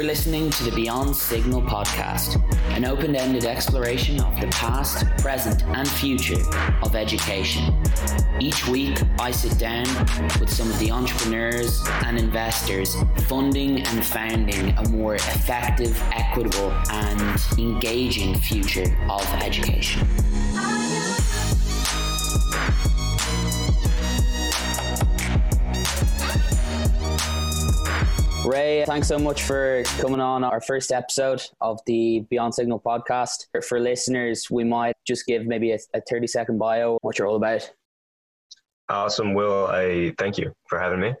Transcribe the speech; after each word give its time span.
You're 0.00 0.06
listening 0.06 0.48
to 0.52 0.64
the 0.64 0.70
Beyond 0.70 1.14
Signal 1.14 1.60
podcast, 1.60 2.42
an 2.74 2.86
open 2.86 3.14
ended 3.14 3.44
exploration 3.44 4.18
of 4.18 4.40
the 4.40 4.46
past, 4.46 5.04
present, 5.18 5.62
and 5.62 5.86
future 5.86 6.40
of 6.82 6.96
education. 6.96 7.74
Each 8.40 8.66
week, 8.66 8.98
I 9.18 9.30
sit 9.30 9.58
down 9.58 9.84
with 10.40 10.48
some 10.48 10.70
of 10.70 10.78
the 10.78 10.90
entrepreneurs 10.90 11.86
and 12.06 12.18
investors 12.18 12.96
funding 13.26 13.82
and 13.82 14.02
founding 14.02 14.70
a 14.78 14.88
more 14.88 15.16
effective, 15.16 16.02
equitable, 16.12 16.72
and 16.88 17.38
engaging 17.58 18.38
future 18.38 18.96
of 19.10 19.26
education. 19.42 20.08
Ray, 28.50 28.84
thanks 28.84 29.06
so 29.06 29.16
much 29.16 29.44
for 29.44 29.84
coming 30.00 30.18
on 30.18 30.42
our 30.42 30.60
first 30.60 30.90
episode 30.90 31.40
of 31.60 31.78
the 31.86 32.26
Beyond 32.30 32.52
Signal 32.52 32.80
podcast. 32.80 33.46
For 33.64 33.78
listeners, 33.78 34.50
we 34.50 34.64
might 34.64 34.96
just 35.06 35.24
give 35.24 35.46
maybe 35.46 35.70
a, 35.70 35.78
a 35.94 36.00
30 36.00 36.26
second 36.26 36.58
bio, 36.58 36.98
what 37.02 37.16
you're 37.16 37.28
all 37.28 37.36
about. 37.36 37.70
Awesome, 38.88 39.34
Will. 39.34 39.68
I 39.68 40.12
thank 40.18 40.36
you 40.36 40.52
for 40.68 40.80
having 40.80 40.98
me. 40.98 41.14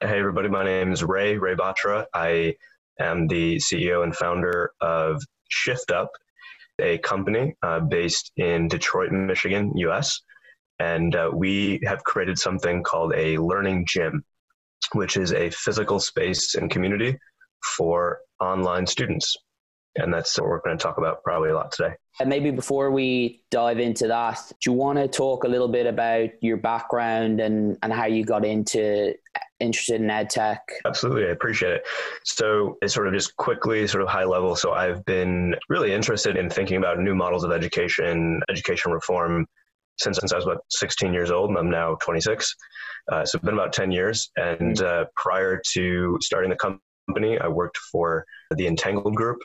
Hey, 0.00 0.18
everybody. 0.18 0.48
My 0.48 0.64
name 0.64 0.90
is 0.90 1.04
Ray, 1.04 1.38
Ray 1.38 1.54
Batra. 1.54 2.06
I 2.12 2.56
am 2.98 3.28
the 3.28 3.58
CEO 3.58 4.02
and 4.02 4.14
founder 4.16 4.72
of 4.80 5.22
Shift 5.48 5.92
Up, 5.92 6.10
a 6.80 6.98
company 6.98 7.54
uh, 7.62 7.78
based 7.78 8.32
in 8.36 8.66
Detroit, 8.66 9.12
Michigan, 9.12 9.70
US. 9.76 10.20
And 10.80 11.14
uh, 11.14 11.30
we 11.32 11.78
have 11.84 12.02
created 12.02 12.36
something 12.36 12.82
called 12.82 13.14
a 13.14 13.38
learning 13.38 13.86
gym 13.86 14.24
which 14.92 15.16
is 15.16 15.32
a 15.32 15.50
physical 15.50 16.00
space 16.00 16.54
and 16.54 16.70
community 16.70 17.16
for 17.76 18.18
online 18.40 18.86
students. 18.86 19.36
And 19.96 20.12
that's 20.12 20.38
what 20.38 20.48
we're 20.48 20.60
going 20.60 20.76
to 20.76 20.82
talk 20.82 20.98
about 20.98 21.22
probably 21.22 21.50
a 21.50 21.54
lot 21.54 21.70
today. 21.70 21.94
And 22.20 22.28
maybe 22.28 22.50
before 22.50 22.90
we 22.90 23.44
dive 23.50 23.78
into 23.78 24.08
that, 24.08 24.40
do 24.48 24.70
you 24.70 24.72
want 24.72 24.98
to 24.98 25.06
talk 25.06 25.44
a 25.44 25.48
little 25.48 25.68
bit 25.68 25.86
about 25.86 26.30
your 26.40 26.56
background 26.56 27.40
and, 27.40 27.76
and 27.82 27.92
how 27.92 28.06
you 28.06 28.24
got 28.24 28.44
into 28.44 29.14
uh, 29.34 29.40
interested 29.60 30.00
in 30.00 30.10
ed 30.10 30.30
tech? 30.30 30.60
Absolutely, 30.84 31.26
I 31.26 31.30
appreciate 31.30 31.72
it. 31.72 31.82
So, 32.24 32.76
it's 32.82 32.94
sort 32.94 33.08
of 33.08 33.14
just 33.14 33.36
quickly, 33.36 33.86
sort 33.86 34.02
of 34.02 34.08
high 34.08 34.24
level. 34.24 34.54
So, 34.56 34.72
I've 34.72 35.04
been 35.04 35.54
really 35.68 35.92
interested 35.92 36.36
in 36.36 36.50
thinking 36.50 36.76
about 36.76 36.98
new 36.98 37.14
models 37.14 37.44
of 37.44 37.52
education, 37.52 38.40
education 38.48 38.92
reform 38.92 39.46
since, 39.98 40.18
since 40.18 40.32
I 40.32 40.36
was 40.36 40.44
about 40.46 40.64
16 40.70 41.12
years 41.12 41.30
old, 41.30 41.50
and 41.50 41.58
I'm 41.58 41.70
now 41.70 41.96
26. 42.02 42.54
Uh, 43.10 43.24
so 43.24 43.36
it's 43.36 43.44
been 43.44 43.54
about 43.54 43.72
10 43.72 43.90
years. 43.90 44.30
And 44.36 44.76
mm. 44.76 44.82
uh, 44.82 45.04
prior 45.16 45.60
to 45.72 46.18
starting 46.20 46.50
the 46.50 46.56
company, 46.56 47.38
I 47.38 47.48
worked 47.48 47.78
for 47.92 48.24
the 48.56 48.66
Entangled 48.66 49.14
Group, 49.14 49.38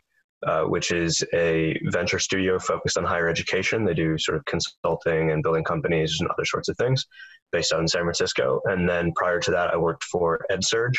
uh, 0.45 0.63
which 0.63 0.91
is 0.91 1.23
a 1.33 1.79
venture 1.85 2.19
studio 2.19 2.57
focused 2.59 2.97
on 2.97 3.03
higher 3.03 3.27
education. 3.27 3.83
They 3.83 3.93
do 3.93 4.17
sort 4.17 4.37
of 4.37 4.45
consulting 4.45 5.31
and 5.31 5.43
building 5.43 5.63
companies 5.63 6.17
and 6.19 6.29
other 6.29 6.45
sorts 6.45 6.69
of 6.69 6.77
things 6.77 7.05
based 7.51 7.73
out 7.73 7.81
in 7.81 7.87
San 7.87 8.03
Francisco. 8.03 8.61
And 8.65 8.87
then 8.87 9.11
prior 9.15 9.39
to 9.39 9.51
that, 9.51 9.73
I 9.73 9.77
worked 9.77 10.03
for 10.05 10.39
EdSurge, 10.51 10.93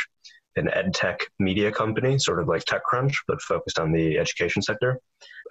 an 0.57 0.69
ed 0.73 0.93
tech 0.95 1.21
media 1.39 1.71
company, 1.71 2.19
sort 2.19 2.41
of 2.41 2.49
like 2.49 2.65
TechCrunch, 2.65 3.15
but 3.29 3.41
focused 3.43 3.79
on 3.79 3.93
the 3.93 4.19
education 4.19 4.63
sector. 4.63 4.99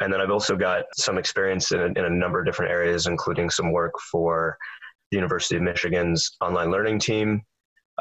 And 0.02 0.12
then 0.12 0.22
I've 0.22 0.32
also 0.32 0.56
got 0.56 0.86
some 0.96 1.18
experience 1.18 1.72
in 1.72 1.80
a, 1.80 1.86
in 1.86 2.06
a 2.06 2.10
number 2.10 2.40
of 2.40 2.46
different 2.46 2.72
areas, 2.72 3.08
including 3.08 3.50
some 3.50 3.72
work 3.72 3.94
for 4.12 4.58
the 5.12 5.18
University 5.18 5.56
of 5.56 5.64
Michigan's 5.64 6.38
online 6.42 6.72
learning 6.72 7.00
team. 7.00 7.42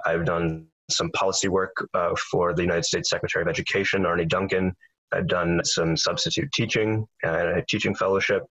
I've 0.04 0.24
done 0.24 0.66
some 0.90 1.10
policy 1.10 1.48
work 1.48 1.72
uh, 1.94 2.14
for 2.30 2.54
the 2.54 2.62
United 2.62 2.84
States 2.84 3.10
Secretary 3.10 3.42
of 3.42 3.48
Education, 3.48 4.06
Arne 4.06 4.26
Duncan. 4.28 4.74
I've 5.12 5.26
done 5.26 5.60
some 5.64 5.96
substitute 5.96 6.52
teaching 6.52 7.06
and 7.22 7.48
a 7.58 7.64
teaching 7.68 7.94
fellowship. 7.94 8.42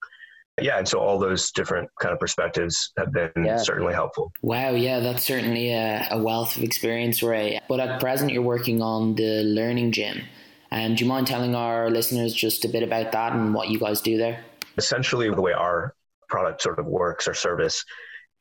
Yeah, 0.59 0.80
and 0.80 0.88
so 0.88 1.00
all 1.00 1.19
those 1.19 1.52
different 1.52 1.90
kind 2.01 2.13
of 2.13 2.19
perspectives 2.19 2.91
have 2.97 3.12
been 3.12 3.31
yeah. 3.45 3.57
certainly 3.57 3.94
helpful. 3.94 4.31
Wow, 4.41 4.72
yeah, 4.72 5.00
that's 5.00 5.23
certainly 5.23 5.72
a, 5.72 6.07
a, 6.12 6.18
wealth 6.22 6.57
of 6.57 6.63
experience, 6.63 7.22
Ray. 7.22 7.59
But 7.69 7.79
at 7.79 8.00
present, 8.00 8.31
you're 8.31 8.41
working 8.41 8.81
on 8.81 9.16
the 9.16 9.44
learning 9.44 9.91
gym. 9.91 10.22
And 10.72 10.91
um, 10.91 10.95
do 10.95 11.03
you 11.03 11.09
mind 11.09 11.28
telling 11.28 11.56
our 11.56 11.90
listeners 11.90 12.34
just 12.34 12.66
a 12.66 12.69
bit 12.69 12.84
about 12.84 13.12
that 13.12 13.34
and 13.34 13.53
what 13.53 13.69
you 13.69 13.79
guys 13.79 14.01
do 14.01 14.18
there? 14.18 14.44
Essentially, 14.78 15.29
the 15.29 15.41
way 15.41 15.53
our 15.53 15.94
product 16.28 16.62
sort 16.62 16.79
of 16.79 16.88
works, 16.88 17.28
our 17.28 17.34
service, 17.34 17.85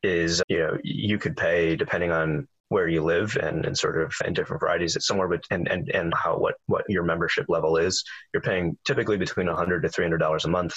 is 0.02 0.42
you 0.48 0.58
know 0.58 0.76
you 0.82 1.18
could 1.18 1.36
pay 1.36 1.76
depending 1.76 2.10
on 2.10 2.46
where 2.68 2.88
you 2.88 3.02
live 3.02 3.36
and, 3.40 3.64
and 3.64 3.78
sort 3.78 4.00
of 4.00 4.12
and 4.24 4.34
different 4.34 4.60
varieties 4.60 4.96
it's 4.96 5.06
somewhere 5.06 5.28
but 5.28 5.44
and, 5.50 5.68
and 5.68 5.88
and 5.90 6.12
how 6.14 6.36
what 6.36 6.56
what 6.66 6.84
your 6.88 7.02
membership 7.02 7.46
level 7.48 7.76
is 7.76 8.04
you're 8.32 8.42
paying 8.42 8.76
typically 8.84 9.16
between 9.16 9.46
100 9.46 9.82
to 9.82 9.88
300 9.88 10.18
dollars 10.18 10.44
a 10.44 10.48
month 10.48 10.74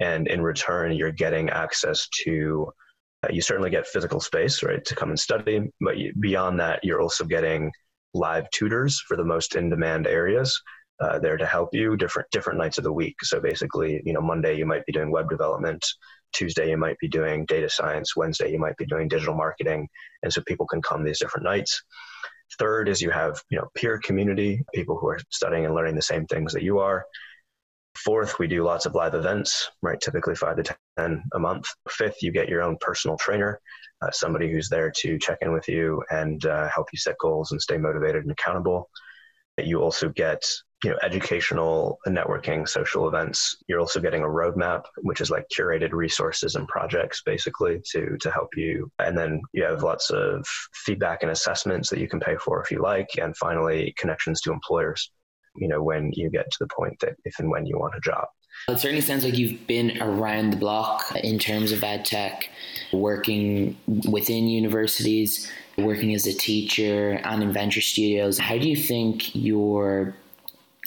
and 0.00 0.28
in 0.28 0.42
return 0.42 0.92
you're 0.92 1.12
getting 1.12 1.50
access 1.50 2.08
to 2.08 2.72
uh, 3.24 3.28
you 3.32 3.40
certainly 3.40 3.70
get 3.70 3.86
physical 3.86 4.20
space 4.20 4.62
right 4.62 4.84
to 4.84 4.94
come 4.94 5.10
and 5.10 5.18
study 5.18 5.60
but 5.80 5.96
you, 5.96 6.12
beyond 6.20 6.58
that 6.60 6.80
you're 6.82 7.00
also 7.00 7.24
getting 7.24 7.70
live 8.14 8.48
tutors 8.50 9.02
for 9.06 9.16
the 9.16 9.24
most 9.24 9.56
in 9.56 9.68
demand 9.70 10.06
areas 10.06 10.60
uh, 11.00 11.18
there 11.18 11.36
to 11.36 11.44
help 11.44 11.70
you 11.72 11.96
different 11.96 12.28
different 12.30 12.58
nights 12.58 12.78
of 12.78 12.84
the 12.84 12.92
week 12.92 13.16
so 13.22 13.40
basically 13.40 14.00
you 14.04 14.12
know 14.12 14.20
monday 14.20 14.56
you 14.56 14.66
might 14.66 14.84
be 14.86 14.92
doing 14.92 15.10
web 15.10 15.28
development 15.28 15.84
Tuesday 16.36 16.68
you 16.68 16.76
might 16.76 16.98
be 16.98 17.08
doing 17.08 17.46
data 17.46 17.68
science, 17.68 18.14
Wednesday 18.14 18.52
you 18.52 18.58
might 18.58 18.76
be 18.76 18.84
doing 18.84 19.08
digital 19.08 19.34
marketing, 19.34 19.88
and 20.22 20.32
so 20.32 20.42
people 20.46 20.66
can 20.66 20.82
come 20.82 21.02
these 21.02 21.18
different 21.18 21.44
nights. 21.44 21.82
Third 22.58 22.88
is 22.88 23.00
you 23.00 23.10
have 23.10 23.42
you 23.50 23.58
know 23.58 23.68
peer 23.74 23.98
community, 23.98 24.62
people 24.74 24.98
who 24.98 25.08
are 25.08 25.18
studying 25.30 25.64
and 25.64 25.74
learning 25.74 25.94
the 25.94 26.02
same 26.02 26.26
things 26.26 26.52
that 26.52 26.62
you 26.62 26.78
are. 26.78 27.06
Fourth, 27.96 28.38
we 28.38 28.46
do 28.46 28.62
lots 28.62 28.86
of 28.86 28.94
live 28.94 29.14
events, 29.14 29.70
right? 29.82 30.00
Typically 30.00 30.34
five 30.34 30.56
to 30.56 30.76
10 30.98 31.24
a 31.32 31.38
month. 31.38 31.66
Fifth, 31.88 32.22
you 32.22 32.30
get 32.30 32.48
your 32.48 32.62
own 32.62 32.76
personal 32.80 33.16
trainer, 33.16 33.60
uh, 34.02 34.10
somebody 34.10 34.50
who's 34.50 34.68
there 34.68 34.90
to 34.98 35.18
check 35.18 35.38
in 35.40 35.52
with 35.52 35.68
you 35.68 36.02
and 36.10 36.44
uh, 36.46 36.68
help 36.68 36.88
you 36.92 36.98
set 36.98 37.18
goals 37.18 37.52
and 37.52 37.62
stay 37.62 37.78
motivated 37.78 38.22
and 38.22 38.32
accountable. 38.32 38.90
You 39.58 39.80
also 39.80 40.10
get 40.10 40.44
you 40.84 40.90
know 40.90 40.98
educational 41.02 41.98
networking 42.06 42.68
social 42.68 43.08
events 43.08 43.56
you're 43.66 43.80
also 43.80 43.98
getting 43.98 44.22
a 44.22 44.26
roadmap 44.26 44.82
which 44.98 45.22
is 45.22 45.30
like 45.30 45.46
curated 45.48 45.92
resources 45.92 46.54
and 46.54 46.68
projects 46.68 47.22
basically 47.24 47.80
to 47.92 48.18
to 48.20 48.30
help 48.30 48.50
you 48.56 48.90
and 48.98 49.16
then 49.16 49.40
you 49.52 49.64
have 49.64 49.82
lots 49.82 50.10
of 50.10 50.46
feedback 50.74 51.22
and 51.22 51.32
assessments 51.32 51.88
that 51.88 51.98
you 51.98 52.06
can 52.06 52.20
pay 52.20 52.36
for 52.36 52.62
if 52.62 52.70
you 52.70 52.82
like 52.82 53.08
and 53.20 53.34
finally 53.38 53.94
connections 53.96 54.42
to 54.42 54.52
employers 54.52 55.10
you 55.58 55.68
know 55.68 55.82
when 55.82 56.10
you 56.14 56.30
get 56.30 56.50
to 56.50 56.58
the 56.60 56.68
point 56.68 56.98
that 57.00 57.16
if 57.24 57.38
and 57.38 57.50
when 57.50 57.66
you 57.66 57.78
want 57.78 57.94
a 57.94 58.00
job 58.00 58.26
it 58.68 58.80
certainly 58.80 59.00
sounds 59.00 59.24
like 59.24 59.38
you've 59.38 59.64
been 59.68 60.02
around 60.02 60.50
the 60.50 60.56
block 60.56 61.14
in 61.22 61.38
terms 61.38 61.70
of 61.70 61.84
ed 61.84 62.04
tech, 62.04 62.50
working 62.92 63.76
within 64.10 64.48
universities, 64.48 65.50
working 65.78 66.12
as 66.14 66.26
a 66.26 66.32
teacher 66.32 67.20
and 67.22 67.44
in 67.44 67.52
venture 67.52 67.80
studios. 67.80 68.38
How 68.38 68.58
do 68.58 68.68
you 68.68 68.76
think 68.76 69.34
your 69.36 70.16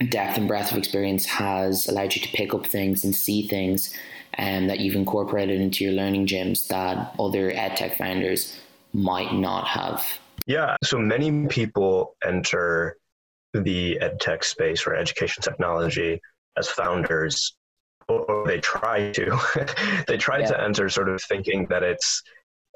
depth 0.09 0.37
and 0.37 0.47
breadth 0.47 0.71
of 0.71 0.77
experience 0.77 1.25
has 1.25 1.87
allowed 1.87 2.15
you 2.15 2.21
to 2.21 2.27
pick 2.29 2.53
up 2.53 2.65
things 2.65 3.05
and 3.05 3.15
see 3.15 3.47
things 3.47 3.93
um, 4.37 4.67
that 4.67 4.79
you've 4.79 4.95
incorporated 4.95 5.61
into 5.61 5.85
your 5.85 5.93
learning 5.93 6.27
gyms 6.27 6.67
that 6.67 7.15
other 7.17 7.51
edtech 7.51 7.97
founders 7.97 8.59
might 8.93 9.33
not 9.33 9.67
have? 9.67 10.05
Yeah, 10.45 10.75
so 10.83 10.97
many 10.97 11.47
people 11.47 12.15
enter 12.25 12.97
the 13.53 13.99
edtech 14.01 14.43
space 14.43 14.85
or 14.85 14.95
education 14.95 15.41
technology 15.41 16.21
as 16.57 16.67
founders, 16.67 17.55
or 18.07 18.43
they 18.45 18.59
try 18.59 19.11
to. 19.11 19.39
they 20.07 20.17
try 20.17 20.39
yeah. 20.39 20.47
to 20.47 20.63
enter 20.63 20.89
sort 20.89 21.09
of 21.09 21.21
thinking 21.23 21.67
that 21.69 21.83
it's 21.83 22.23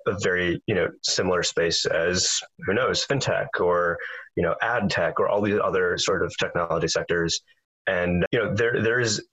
a 0.07 0.17
very 0.22 0.61
you 0.67 0.75
know 0.75 0.88
similar 1.01 1.44
space 1.44 1.85
as 1.85 2.39
who 2.66 2.73
knows 2.73 3.06
fintech 3.06 3.47
or 3.59 3.97
you 4.35 4.44
know 4.44 4.56
ad 4.61 4.89
tech 4.89 5.19
or 5.19 5.29
all 5.29 5.41
these 5.41 5.59
other 5.63 5.97
sort 5.97 6.23
of 6.23 6.34
technology 6.37 6.87
sectors 6.87 7.41
and 7.87 8.25
you 8.31 8.40
know 8.40 8.53
there 8.53 8.81
there 8.81 8.99
is 8.99 9.25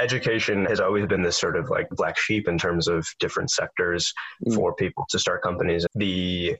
education 0.00 0.64
has 0.64 0.80
always 0.80 1.06
been 1.06 1.22
this 1.22 1.38
sort 1.38 1.56
of 1.56 1.68
like 1.70 1.88
black 1.90 2.18
sheep 2.18 2.48
in 2.48 2.58
terms 2.58 2.88
of 2.88 3.06
different 3.20 3.50
sectors 3.50 4.12
mm. 4.46 4.54
for 4.54 4.74
people 4.74 5.04
to 5.10 5.18
start 5.18 5.42
companies 5.42 5.86
the 5.94 6.56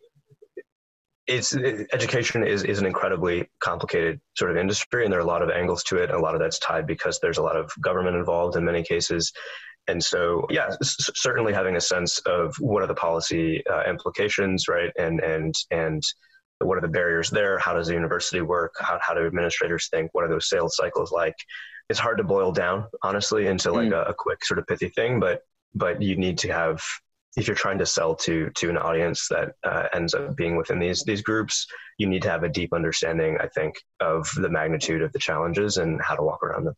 it's 1.27 1.55
education 1.55 2.45
is, 2.45 2.65
is 2.65 2.81
an 2.81 2.87
incredibly 2.87 3.49
complicated 3.61 4.21
sort 4.37 4.51
of 4.51 4.57
industry 4.57 5.05
and 5.05 5.13
there 5.13 5.21
are 5.21 5.23
a 5.23 5.27
lot 5.27 5.43
of 5.43 5.51
angles 5.51 5.85
to 5.85 5.97
it 5.97 6.11
a 6.11 6.19
lot 6.19 6.35
of 6.35 6.41
that's 6.41 6.59
tied 6.59 6.87
because 6.87 7.21
there's 7.21 7.39
a 7.39 7.43
lot 7.43 7.57
of 7.57 7.71
government 7.81 8.17
involved 8.17 8.57
in 8.57 8.65
many 8.65 8.83
cases 8.83 9.33
and 9.89 10.03
so, 10.03 10.47
yeah, 10.51 10.69
s- 10.81 11.11
certainly 11.15 11.53
having 11.53 11.77
a 11.77 11.81
sense 11.81 12.19
of 12.21 12.55
what 12.61 12.83
are 12.83 12.87
the 12.87 12.95
policy 12.95 13.63
uh, 13.67 13.83
implications, 13.89 14.69
right, 14.69 14.93
and 14.99 15.21
and 15.21 15.55
and 15.71 16.03
what 16.59 16.79
are 16.79 16.81
the 16.81 16.89
barriers 16.89 17.31
there? 17.31 17.59
How 17.59 17.75
does 17.75 17.89
the 17.89 17.95
university 17.95 18.41
work? 18.43 18.75
How 18.79 18.99
how 19.03 19.15
do 19.15 19.27
administrators 19.27 19.89
think? 19.89 20.11
What 20.13 20.25
are 20.25 20.29
those 20.29 20.49
sales 20.49 20.77
cycles 20.77 21.11
like? 21.11 21.35
It's 21.89 21.99
hard 21.99 22.19
to 22.19 22.25
boil 22.25 22.53
down, 22.53 22.87
honestly, 23.03 23.47
into 23.47 23.73
like 23.73 23.89
mm. 23.89 24.07
a, 24.07 24.11
a 24.11 24.15
quick 24.15 24.45
sort 24.45 24.59
of 24.59 24.67
pithy 24.67 24.89
thing, 24.89 25.19
but 25.19 25.41
but 25.75 26.01
you 26.01 26.17
need 26.17 26.39
to 26.39 26.53
have 26.53 26.81
if 27.37 27.46
you're 27.46 27.56
trying 27.56 27.79
to 27.79 27.87
sell 27.87 28.14
to 28.14 28.50
to 28.50 28.70
an 28.70 28.76
audience 28.76 29.29
that 29.29 29.52
uh, 29.64 29.88
ends 29.94 30.14
up 30.14 30.37
being 30.37 30.56
within 30.56 30.79
these 30.79 31.02
these 31.05 31.23
groups, 31.23 31.67
you 31.99 32.06
need 32.06 32.23
to 32.23 32.31
have 32.31 32.43
a 32.43 32.49
deep 32.49 32.73
understanding, 32.73 33.38
I 33.40 33.49
think, 33.49 33.76
of 34.00 34.29
the 34.37 34.49
magnitude 34.49 35.02
of 35.02 35.12
the 35.12 35.19
challenges 35.19 35.79
and 35.79 36.00
how 36.02 36.14
to 36.14 36.23
walk 36.23 36.43
around 36.43 36.64
them. 36.64 36.75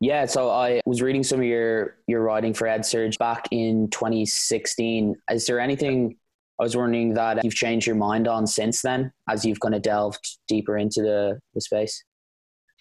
Yeah, 0.00 0.26
so 0.26 0.50
I 0.50 0.80
was 0.84 1.00
reading 1.00 1.22
some 1.22 1.38
of 1.40 1.46
your 1.46 1.96
your 2.06 2.22
writing 2.22 2.54
for 2.54 2.66
EdSurge 2.66 3.18
back 3.18 3.46
in 3.50 3.88
2016. 3.90 5.14
Is 5.30 5.46
there 5.46 5.60
anything 5.60 6.16
I 6.60 6.64
was 6.64 6.76
wondering 6.76 7.14
that 7.14 7.44
you've 7.44 7.54
changed 7.54 7.86
your 7.86 7.96
mind 7.96 8.28
on 8.28 8.46
since 8.46 8.82
then, 8.82 9.12
as 9.28 9.44
you've 9.44 9.60
kind 9.60 9.74
of 9.74 9.82
delved 9.82 10.38
deeper 10.48 10.76
into 10.76 11.02
the, 11.02 11.40
the 11.54 11.60
space? 11.60 12.04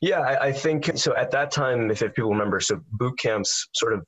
Yeah, 0.01 0.21
I, 0.21 0.47
I, 0.47 0.51
think 0.51 0.97
so. 0.97 1.15
At 1.15 1.29
that 1.29 1.51
time, 1.51 1.91
if, 1.91 2.01
if 2.01 2.15
people 2.15 2.31
remember, 2.31 2.59
so 2.59 2.81
boot 2.93 3.19
camps 3.19 3.67
sort 3.73 3.93
of 3.93 4.03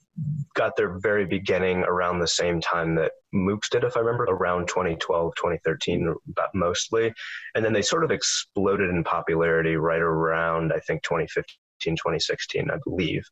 got 0.56 0.76
their 0.76 0.98
very 0.98 1.24
beginning 1.24 1.84
around 1.84 2.18
the 2.18 2.28
same 2.28 2.60
time 2.60 2.96
that 2.96 3.12
MOOCs 3.32 3.70
did, 3.70 3.84
if 3.84 3.96
I 3.96 4.00
remember, 4.00 4.24
around 4.24 4.68
2012, 4.68 5.36
2013, 5.36 6.16
mostly. 6.56 7.14
And 7.54 7.64
then 7.64 7.74
they 7.74 7.84
sort 7.84 8.04
of 8.04 8.10
exploded 8.10 8.90
in 8.90 9.04
popularity 9.04 9.76
right 9.76 10.02
around, 10.02 10.74
I 10.74 10.80
think, 10.80 11.04
2015, 11.04 11.96
2016, 11.96 12.72
I 12.72 12.78
believe. 12.84 13.24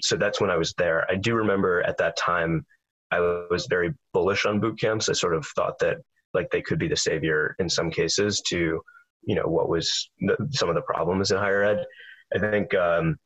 So 0.00 0.16
that's 0.16 0.40
when 0.40 0.50
I 0.50 0.56
was 0.56 0.72
there. 0.78 1.06
I 1.10 1.14
do 1.14 1.34
remember 1.34 1.82
at 1.82 1.98
that 1.98 2.16
time, 2.16 2.64
I 3.10 3.20
was 3.20 3.66
very 3.68 3.92
bullish 4.14 4.46
on 4.46 4.60
boot 4.60 4.80
camps. 4.80 5.10
I 5.10 5.12
sort 5.12 5.34
of 5.34 5.46
thought 5.46 5.78
that 5.80 5.98
like 6.32 6.50
they 6.50 6.62
could 6.62 6.78
be 6.78 6.88
the 6.88 6.96
savior 6.96 7.54
in 7.58 7.68
some 7.68 7.90
cases 7.90 8.42
to 8.48 8.80
you 9.22 9.34
know 9.34 9.46
what 9.46 9.68
was 9.68 10.10
the, 10.20 10.36
some 10.50 10.68
of 10.68 10.74
the 10.74 10.82
problems 10.82 11.30
in 11.30 11.38
higher 11.38 11.62
ed. 11.62 11.84
I 12.34 12.38
think 12.38 12.74
um, 12.74 13.16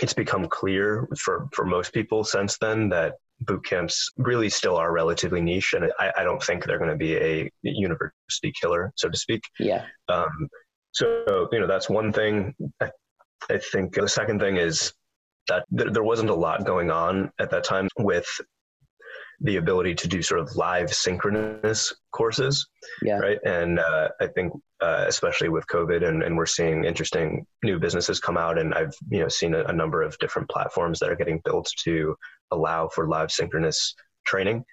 it's 0.00 0.14
become 0.14 0.46
clear 0.48 1.08
for 1.18 1.48
for 1.52 1.64
most 1.64 1.92
people 1.92 2.24
since 2.24 2.58
then 2.58 2.88
that 2.90 3.14
boot 3.40 3.64
camps 3.64 4.10
really 4.16 4.48
still 4.48 4.76
are 4.76 4.92
relatively 4.92 5.40
niche, 5.40 5.74
and 5.74 5.90
I, 5.98 6.12
I 6.18 6.24
don't 6.24 6.42
think 6.42 6.64
they're 6.64 6.78
going 6.78 6.90
to 6.90 6.96
be 6.96 7.16
a 7.16 7.50
university 7.62 8.52
killer, 8.60 8.92
so 8.96 9.08
to 9.08 9.16
speak. 9.16 9.42
Yeah. 9.58 9.84
Um, 10.08 10.48
so 10.92 11.48
you 11.52 11.60
know 11.60 11.66
that's 11.66 11.88
one 11.88 12.12
thing. 12.12 12.54
I, 12.80 12.90
I 13.50 13.58
think 13.58 13.94
the 13.94 14.08
second 14.08 14.40
thing 14.40 14.56
is 14.56 14.92
that 15.48 15.64
there 15.70 16.02
wasn't 16.02 16.30
a 16.30 16.34
lot 16.34 16.64
going 16.64 16.90
on 16.90 17.30
at 17.38 17.50
that 17.50 17.64
time 17.64 17.88
with 17.98 18.26
the 19.40 19.56
ability 19.56 19.94
to 19.94 20.08
do 20.08 20.20
sort 20.20 20.40
of 20.40 20.54
live 20.56 20.92
synchronous 20.92 21.94
courses. 22.10 22.66
Yeah. 23.02 23.18
Right. 23.18 23.38
And 23.44 23.78
uh, 23.78 24.08
I 24.20 24.26
think, 24.26 24.52
uh, 24.80 25.04
especially 25.06 25.48
with 25.48 25.66
COVID, 25.68 26.06
and, 26.06 26.22
and 26.22 26.36
we're 26.36 26.46
seeing 26.46 26.84
interesting 26.84 27.46
new 27.62 27.78
businesses 27.78 28.18
come 28.18 28.36
out, 28.36 28.58
and 28.58 28.74
I've 28.74 28.94
you 29.10 29.20
know 29.20 29.28
seen 29.28 29.54
a, 29.54 29.64
a 29.64 29.72
number 29.72 30.02
of 30.02 30.18
different 30.18 30.48
platforms 30.48 30.98
that 30.98 31.10
are 31.10 31.16
getting 31.16 31.40
built 31.44 31.70
to 31.84 32.16
allow 32.50 32.88
for 32.88 33.08
live 33.08 33.30
synchronous 33.30 33.94
training. 34.26 34.64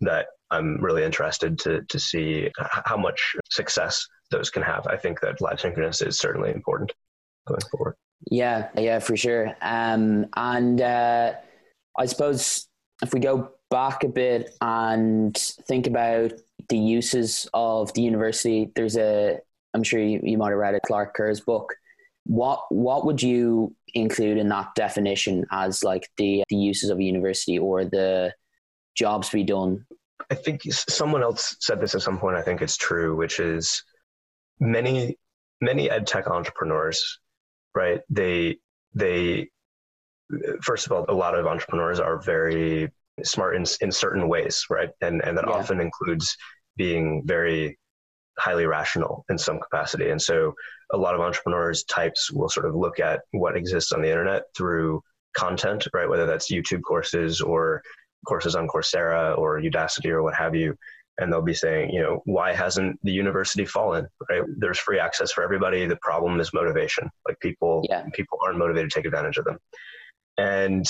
That 0.00 0.26
I'm 0.50 0.80
really 0.80 1.04
interested 1.04 1.58
to 1.60 1.82
to 1.88 1.98
see 1.98 2.50
how 2.58 2.96
much 2.96 3.34
success 3.50 4.06
those 4.30 4.50
can 4.50 4.62
have. 4.62 4.86
I 4.86 4.96
think 4.96 5.20
that 5.20 5.40
live 5.40 5.60
synchronous 5.60 6.02
is 6.02 6.18
certainly 6.18 6.50
important 6.50 6.92
going 7.46 7.60
forward. 7.70 7.96
Yeah, 8.30 8.68
yeah, 8.76 8.98
for 9.00 9.16
sure. 9.16 9.56
Um, 9.60 10.26
and 10.36 10.80
uh, 10.80 11.34
I 11.98 12.06
suppose 12.06 12.68
if 13.02 13.12
we 13.12 13.20
go 13.20 13.52
back 13.72 14.04
a 14.04 14.08
bit 14.08 14.50
and 14.60 15.34
think 15.66 15.86
about 15.86 16.34
the 16.68 16.76
uses 16.76 17.48
of 17.54 17.92
the 17.94 18.02
university, 18.02 18.70
there's 18.76 18.98
a, 18.98 19.38
I'm 19.72 19.82
sure 19.82 19.98
you, 19.98 20.20
you 20.22 20.36
might 20.36 20.50
have 20.50 20.58
read 20.58 20.74
a 20.74 20.80
Clark 20.86 21.14
Kerr's 21.14 21.40
book. 21.40 21.74
What 22.24 22.66
what 22.68 23.04
would 23.06 23.20
you 23.20 23.74
include 23.94 24.36
in 24.36 24.48
that 24.50 24.74
definition 24.76 25.44
as 25.50 25.82
like 25.82 26.08
the 26.18 26.44
the 26.50 26.56
uses 26.56 26.90
of 26.90 26.98
a 26.98 27.02
university 27.02 27.58
or 27.58 27.84
the 27.84 28.32
jobs 28.94 29.30
to 29.30 29.38
be 29.38 29.42
done? 29.42 29.86
I 30.30 30.34
think 30.36 30.60
someone 30.70 31.22
else 31.22 31.56
said 31.58 31.80
this 31.80 31.96
at 31.96 32.02
some 32.02 32.18
point. 32.18 32.36
I 32.36 32.42
think 32.42 32.62
it's 32.62 32.76
true, 32.76 33.16
which 33.16 33.40
is 33.40 33.82
many 34.60 35.18
many 35.60 35.90
ed 35.90 36.06
tech 36.06 36.28
entrepreneurs, 36.28 37.18
right? 37.74 38.02
They 38.08 38.58
they 38.94 39.48
first 40.60 40.86
of 40.86 40.92
all, 40.92 41.06
a 41.08 41.14
lot 41.14 41.34
of 41.34 41.46
entrepreneurs 41.46 41.98
are 41.98 42.20
very 42.20 42.92
smart 43.24 43.56
in, 43.56 43.64
in 43.80 43.92
certain 43.92 44.28
ways, 44.28 44.64
right? 44.70 44.90
And, 45.00 45.22
and 45.24 45.36
that 45.36 45.46
yeah. 45.46 45.54
often 45.54 45.80
includes 45.80 46.36
being 46.76 47.22
very 47.26 47.78
highly 48.38 48.66
rational 48.66 49.24
in 49.28 49.38
some 49.38 49.60
capacity. 49.60 50.10
And 50.10 50.20
so 50.20 50.54
a 50.92 50.96
lot 50.96 51.14
of 51.14 51.20
entrepreneurs 51.20 51.84
types 51.84 52.30
will 52.32 52.48
sort 52.48 52.66
of 52.66 52.74
look 52.74 52.98
at 53.00 53.20
what 53.32 53.56
exists 53.56 53.92
on 53.92 54.02
the 54.02 54.08
internet 54.08 54.44
through 54.56 55.02
content, 55.36 55.86
right? 55.92 56.08
Whether 56.08 56.26
that's 56.26 56.50
YouTube 56.50 56.82
courses 56.82 57.40
or 57.40 57.82
courses 58.26 58.54
on 58.54 58.68
Coursera 58.68 59.36
or 59.36 59.60
Udacity 59.60 60.10
or 60.10 60.22
what 60.22 60.34
have 60.34 60.54
you. 60.54 60.74
And 61.18 61.30
they'll 61.30 61.42
be 61.42 61.54
saying, 61.54 61.90
you 61.90 62.00
know, 62.00 62.22
why 62.24 62.54
hasn't 62.54 62.98
the 63.02 63.12
university 63.12 63.66
fallen? 63.66 64.06
Right? 64.30 64.42
There's 64.56 64.78
free 64.78 64.98
access 64.98 65.30
for 65.30 65.44
everybody. 65.44 65.86
The 65.86 65.96
problem 65.96 66.40
is 66.40 66.54
motivation. 66.54 67.10
Like 67.28 67.38
people, 67.40 67.84
yeah. 67.88 68.04
people 68.14 68.38
aren't 68.44 68.58
motivated 68.58 68.90
to 68.90 68.94
take 68.94 69.04
advantage 69.04 69.36
of 69.36 69.44
them. 69.44 69.58
And 70.38 70.86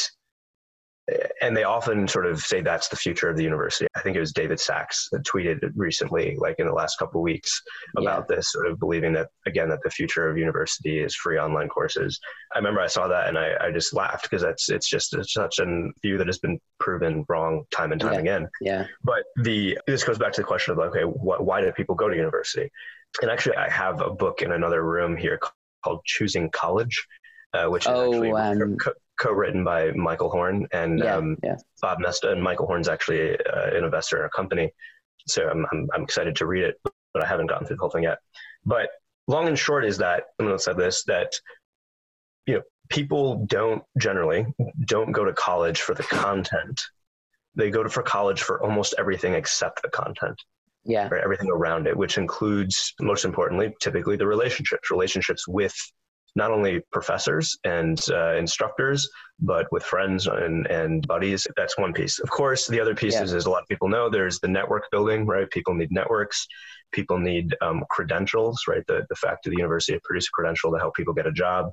and 1.40 1.56
they 1.56 1.64
often 1.64 2.06
sort 2.06 2.26
of 2.26 2.40
say 2.40 2.60
that's 2.60 2.88
the 2.88 2.96
future 2.96 3.28
of 3.28 3.36
the 3.36 3.42
university. 3.42 3.86
I 3.96 4.00
think 4.00 4.16
it 4.16 4.20
was 4.20 4.32
David 4.32 4.60
Sacks 4.60 5.08
that 5.10 5.24
tweeted 5.24 5.58
recently, 5.74 6.36
like 6.38 6.56
in 6.58 6.66
the 6.66 6.72
last 6.72 6.96
couple 6.96 7.20
of 7.20 7.24
weeks, 7.24 7.60
about 7.96 8.26
yeah. 8.28 8.36
this, 8.36 8.52
sort 8.52 8.68
of 8.68 8.78
believing 8.78 9.12
that 9.14 9.28
again 9.46 9.68
that 9.70 9.80
the 9.82 9.90
future 9.90 10.28
of 10.30 10.38
university 10.38 11.00
is 11.00 11.14
free 11.16 11.38
online 11.38 11.68
courses. 11.68 12.20
I 12.54 12.58
remember 12.58 12.80
I 12.80 12.86
saw 12.86 13.08
that 13.08 13.28
and 13.28 13.36
I, 13.36 13.54
I 13.60 13.72
just 13.72 13.92
laughed 13.92 14.22
because 14.22 14.42
that's 14.42 14.70
it's 14.70 14.88
just 14.88 15.14
it's 15.14 15.32
such 15.32 15.58
a 15.58 15.90
view 16.02 16.18
that 16.18 16.28
has 16.28 16.38
been 16.38 16.60
proven 16.78 17.24
wrong 17.28 17.64
time 17.72 17.90
and 17.90 18.00
time 18.00 18.14
yeah. 18.14 18.20
again. 18.20 18.48
Yeah. 18.60 18.86
But 19.02 19.24
the 19.36 19.78
this 19.88 20.04
goes 20.04 20.18
back 20.18 20.32
to 20.34 20.40
the 20.42 20.46
question 20.46 20.72
of 20.72 20.78
okay, 20.78 21.02
what, 21.02 21.44
why 21.44 21.60
do 21.60 21.72
people 21.72 21.96
go 21.96 22.08
to 22.08 22.16
university? 22.16 22.70
And 23.20 23.30
actually, 23.30 23.56
I 23.56 23.68
have 23.68 24.00
a 24.00 24.10
book 24.10 24.40
in 24.40 24.52
another 24.52 24.82
room 24.82 25.16
here 25.16 25.38
called 25.82 26.00
Choosing 26.04 26.48
College, 26.50 27.06
uh, 27.52 27.66
which 27.66 27.84
is 27.84 27.88
oh, 27.92 28.12
actually 28.12 28.32
um, 28.32 28.76
co- 28.78 28.94
co-written 29.22 29.62
by 29.62 29.92
Michael 29.92 30.28
Horn 30.28 30.66
and 30.72 30.98
yeah, 30.98 31.16
um, 31.16 31.36
yeah. 31.44 31.56
Bob 31.80 31.98
Moesta. 32.00 32.32
And 32.32 32.42
Michael 32.42 32.66
Horn's 32.66 32.88
actually 32.88 33.38
uh, 33.38 33.76
an 33.76 33.84
investor 33.84 34.16
in 34.16 34.22
our 34.24 34.28
company, 34.28 34.72
so 35.28 35.48
I'm, 35.48 35.64
I'm, 35.70 35.88
I'm 35.94 36.02
excited 36.02 36.34
to 36.36 36.46
read 36.46 36.64
it, 36.64 36.80
but 37.14 37.22
I 37.22 37.26
haven't 37.26 37.46
gotten 37.46 37.66
through 37.66 37.76
the 37.76 37.80
whole 37.80 37.90
thing 37.90 38.02
yet. 38.02 38.18
But 38.64 38.88
long 39.28 39.46
and 39.46 39.58
short 39.58 39.84
is 39.84 39.98
that 39.98 40.24
someone 40.40 40.58
said 40.58 40.76
this 40.76 41.04
that 41.04 41.32
you 42.46 42.54
know 42.54 42.62
people 42.88 43.46
don't 43.46 43.84
generally 43.96 44.44
don't 44.84 45.12
go 45.12 45.24
to 45.24 45.32
college 45.32 45.80
for 45.80 45.94
the 45.94 46.02
content. 46.02 46.82
They 47.54 47.70
go 47.70 47.84
to 47.84 47.88
for 47.88 48.02
college 48.02 48.42
for 48.42 48.60
almost 48.60 48.94
everything 48.98 49.34
except 49.34 49.82
the 49.82 49.88
content 49.88 50.42
yeah 50.84 51.08
everything 51.22 51.48
around 51.48 51.86
it 51.86 51.96
which 51.96 52.18
includes 52.18 52.92
most 53.00 53.24
importantly 53.24 53.72
typically 53.80 54.16
the 54.16 54.26
relationships 54.26 54.90
relationships 54.90 55.46
with 55.46 55.72
not 56.34 56.50
only 56.50 56.80
professors 56.92 57.56
and 57.64 58.00
uh, 58.10 58.34
instructors, 58.36 59.08
but 59.40 59.66
with 59.72 59.82
friends 59.82 60.26
and, 60.26 60.66
and 60.66 61.06
buddies. 61.06 61.46
That's 61.56 61.76
one 61.76 61.92
piece. 61.92 62.18
Of 62.20 62.30
course, 62.30 62.66
the 62.66 62.80
other 62.80 62.94
pieces, 62.94 63.32
yeah. 63.32 63.36
as 63.36 63.46
a 63.46 63.50
lot 63.50 63.62
of 63.62 63.68
people 63.68 63.88
know, 63.88 64.08
there's 64.08 64.38
the 64.40 64.48
network 64.48 64.84
building, 64.90 65.26
right? 65.26 65.50
People 65.50 65.74
need 65.74 65.90
networks. 65.90 66.46
People 66.92 67.18
need 67.18 67.54
um, 67.60 67.84
credentials, 67.90 68.62
right? 68.68 68.86
The, 68.86 69.06
the 69.08 69.16
fact 69.16 69.44
that 69.44 69.50
the 69.50 69.56
university 69.56 69.98
produce 70.04 70.28
a 70.28 70.30
credential 70.32 70.72
to 70.72 70.78
help 70.78 70.94
people 70.94 71.14
get 71.14 71.26
a 71.26 71.32
job. 71.32 71.70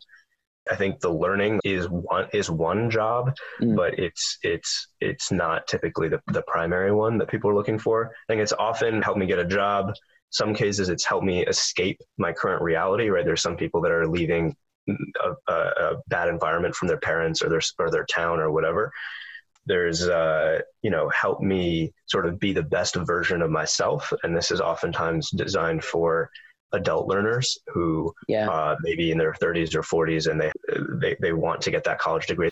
I 0.69 0.75
think 0.75 1.00
the 1.00 1.12
learning 1.12 1.62
is 1.63 1.88
one 1.89 2.27
is 2.31 2.50
one 2.50 2.91
job, 2.91 3.36
mm. 3.62 3.75
but 3.75 3.98
it's 3.98 4.38
it's 4.43 4.89
it's 5.01 5.31
not 5.31 5.67
typically 5.67 6.10
the, 6.10 6.22
the 6.27 6.43
primary 6.43 6.91
one 6.91 7.17
that 7.17 7.27
people 7.27 7.50
are 7.50 7.55
looking 7.55 7.79
for. 7.79 8.12
I 8.12 8.34
think 8.34 8.41
it's 8.41 8.53
often 8.53 9.01
help 9.01 9.17
me 9.17 9.25
get 9.25 9.39
a 9.39 9.45
job, 9.45 9.93
some 10.29 10.53
cases 10.53 10.89
it's 10.89 11.05
helped 11.05 11.25
me 11.25 11.45
escape 11.45 12.00
my 12.17 12.31
current 12.31 12.62
reality 12.62 13.09
right? 13.09 13.25
There's 13.25 13.41
some 13.41 13.57
people 13.57 13.81
that 13.81 13.91
are 13.91 14.07
leaving 14.07 14.55
a, 14.88 15.51
a, 15.51 15.53
a 15.53 15.95
bad 16.07 16.29
environment 16.29 16.75
from 16.75 16.88
their 16.88 17.00
parents 17.00 17.41
or 17.41 17.50
their 17.50 17.62
or 17.77 17.91
their 17.91 18.05
town 18.05 18.39
or 18.39 18.51
whatever. 18.51 18.91
There's 19.65 20.07
uh, 20.07 20.59
you 20.81 20.89
know 20.89 21.09
help 21.09 21.41
me 21.41 21.93
sort 22.07 22.25
of 22.25 22.39
be 22.39 22.53
the 22.53 22.63
best 22.63 22.95
version 22.95 23.41
of 23.41 23.51
myself. 23.51 24.12
And 24.24 24.36
this 24.36 24.51
is 24.51 24.62
oftentimes 24.62 25.29
designed 25.31 25.83
for 25.83 26.29
adult 26.73 27.07
learners 27.07 27.57
who 27.67 28.13
yeah. 28.27 28.49
uh, 28.49 28.75
maybe 28.81 29.11
in 29.11 29.17
their 29.17 29.33
30s 29.33 29.73
or 29.75 29.81
40s 29.81 30.29
and 30.29 30.39
they, 30.39 30.51
they 30.99 31.15
they 31.19 31.33
want 31.33 31.61
to 31.61 31.71
get 31.71 31.83
that 31.83 31.99
college 31.99 32.27
degree 32.27 32.51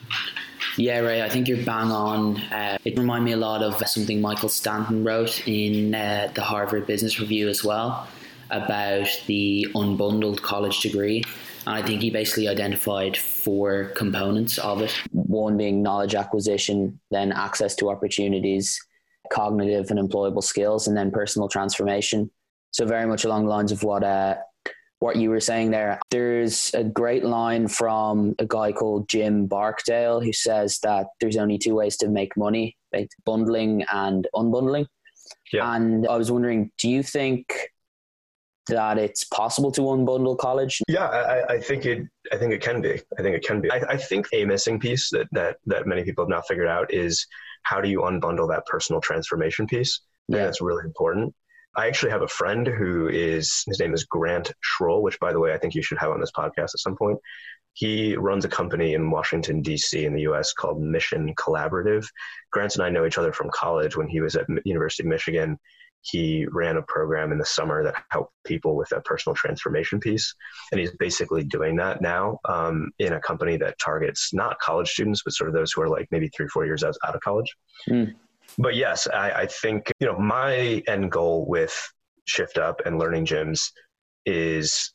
yeah, 0.78 1.00
right. 1.00 1.22
I 1.22 1.30
think 1.30 1.48
you're 1.48 1.64
bang 1.66 1.92
on. 1.92 2.38
Uh, 2.38 2.78
it 2.86 2.98
reminded 2.98 3.26
me 3.26 3.32
a 3.32 3.38
lot 3.38 3.64
of 3.64 3.86
something 3.88 4.22
Michael 4.22 4.48
Stanton 4.48 5.04
wrote 5.04 5.48
in 5.48 5.96
uh, 5.96 6.32
the 6.36 6.42
Harvard 6.42 6.86
Business 6.86 7.20
Review 7.20 7.48
as 7.48 7.64
well 7.64 8.08
about 8.52 9.08
the 9.26 9.68
unbundled 9.74 10.42
college 10.42 10.82
degree. 10.82 11.24
And 11.66 11.76
I 11.76 11.82
think 11.82 12.02
he 12.02 12.12
basically 12.12 12.48
identified 12.48 13.18
four 13.18 13.86
components 13.96 14.60
of 14.60 14.82
it 14.82 14.92
one 15.12 15.58
being 15.58 15.82
knowledge 15.82 16.16
acquisition, 16.16 17.00
then 17.10 17.32
access 17.32 17.76
to 17.78 17.90
opportunities, 17.90 18.80
cognitive 19.32 19.90
and 19.90 20.00
employable 20.00 20.44
skills, 20.44 20.88
and 20.88 20.96
then 20.96 21.12
personal 21.12 21.50
transformation. 21.50 22.32
So, 22.72 22.86
very 22.86 23.08
much 23.08 23.26
along 23.26 23.46
the 23.46 23.50
lines 23.50 23.72
of 23.72 23.84
what 23.84 24.04
uh, 24.04 24.36
what 25.00 25.16
you 25.16 25.30
were 25.30 25.40
saying 25.40 25.72
there. 25.72 26.00
There's 26.10 26.74
a 26.74 26.84
great 26.84 27.24
line 27.24 27.68
from 27.68 28.36
a 28.40 28.46
guy 28.46 28.72
called 28.72 29.08
Jim 29.08 29.46
Barksdale 29.46 30.20
who 30.20 30.34
says 30.34 30.80
that 30.80 31.08
there's 31.22 31.38
only 31.38 31.58
two 31.58 31.76
ways 31.76 31.98
to 31.98 32.08
make 32.08 32.36
money, 32.36 32.76
like 32.94 33.10
bundling 33.26 33.84
and 33.92 34.28
unbundling. 34.34 34.88
Yeah. 35.54 35.76
And 35.76 36.08
I 36.08 36.18
was 36.18 36.32
wondering, 36.32 36.72
do 36.78 36.90
you 36.90 37.04
think 37.04 37.70
that 38.68 38.98
it's 38.98 39.24
possible 39.24 39.72
to 39.74 39.82
unbundle 39.82 40.38
college? 40.38 40.82
Yeah, 40.88 41.06
I, 41.06 41.54
I, 41.54 41.60
think 41.60 41.86
it. 41.86 42.04
I 42.32 42.38
think 42.38 42.54
it 42.54 42.62
can 42.62 42.82
be. 42.82 43.00
I 43.18 43.22
think 43.22 43.36
it 43.36 43.46
can 43.46 43.62
be. 43.62 43.72
I, 43.72 43.78
I, 43.90 43.98
think 43.98 44.28
a 44.34 44.46
missing 44.46 44.80
piece 44.80 45.10
that 45.12 45.28
that 45.32 45.58
that 45.68 45.88
many 45.88 46.04
people 46.04 46.24
have 46.26 46.30
not 46.30 46.48
figured 46.48 46.68
out 46.68 46.94
is 46.94 47.26
how 47.64 47.82
do 47.82 47.90
you 47.90 48.02
unbundle 48.02 48.50
that 48.50 48.66
personal 48.66 49.00
transformation 49.02 49.68
piece? 49.68 50.02
Yeah, 50.28 50.40
that's 50.40 50.62
really 50.62 50.84
important. 50.86 51.34
I 51.78 51.88
actually 51.88 52.12
have 52.12 52.24
a 52.24 52.28
friend 52.28 52.68
who 52.68 53.08
is 53.08 53.64
his 53.68 53.80
name 53.80 53.94
is 53.94 54.04
Grant 54.04 54.52
Schroll, 54.62 55.02
which 55.02 55.20
by 55.20 55.32
the 55.32 55.40
way 55.40 55.54
I 55.54 55.58
think 55.58 55.76
you 55.76 55.84
should 55.84 56.00
have 56.00 56.12
on 56.12 56.20
this 56.20 56.32
podcast 56.32 56.74
at 56.74 56.80
some 56.80 56.96
point. 56.96 57.20
He 57.74 58.16
runs 58.16 58.44
a 58.44 58.50
company 58.50 58.96
in 58.96 59.12
Washington 59.12 59.62
D.C. 59.62 60.04
in 60.04 60.16
the 60.16 60.22
U.S. 60.22 60.52
called 60.52 60.82
Mission 60.82 61.36
Collaborative. 61.36 62.08
Grant 62.52 62.74
and 62.74 62.84
I 62.84 62.90
know 62.90 63.06
each 63.06 63.20
other 63.20 63.32
from 63.32 63.52
college 63.54 63.96
when 63.96 64.08
he 64.08 64.20
was 64.20 64.36
at 64.36 64.48
University 64.66 65.04
of 65.04 65.10
Michigan 65.10 65.60
he 66.02 66.46
ran 66.52 66.78
a 66.78 66.82
program 66.82 67.32
in 67.32 67.38
the 67.38 67.46
summer 67.46 67.84
that 67.84 68.04
helped 68.10 68.34
people 68.46 68.76
with 68.76 68.90
that 68.90 69.06
personal 69.06 69.36
transformation 69.36 70.00
piece. 70.00 70.34
And 70.72 70.80
he's 70.80 70.96
basically 70.98 71.44
doing 71.44 71.76
that 71.78 72.02
now 72.02 72.40
um, 72.46 72.92
in 73.00 73.14
a 73.14 73.20
company 73.20 73.58
that 73.58 73.80
targets 73.80 74.34
not 74.34 74.60
college 74.60 74.90
students, 74.90 75.22
but 75.24 75.34
sort 75.34 75.50
of 75.50 75.54
those 75.54 75.72
who 75.72 75.82
are 75.82 75.90
like 75.90 76.08
maybe 76.12 76.30
three, 76.30 76.48
four 76.48 76.66
years 76.66 76.84
out, 76.84 76.96
of 77.04 77.22
college. 77.22 77.54
Mm. 77.90 78.16
But 78.58 78.76
yes, 78.76 79.08
I, 79.08 79.32
I 79.32 79.46
think, 79.46 79.92
you 80.00 80.08
know, 80.08 80.18
my 80.18 80.82
end 80.88 81.12
goal 81.12 81.46
with 81.48 81.76
Shift 82.26 82.58
Up 82.58 82.82
and 82.86 82.98
learning 82.98 83.26
gyms 83.26 83.72
is 84.26 84.94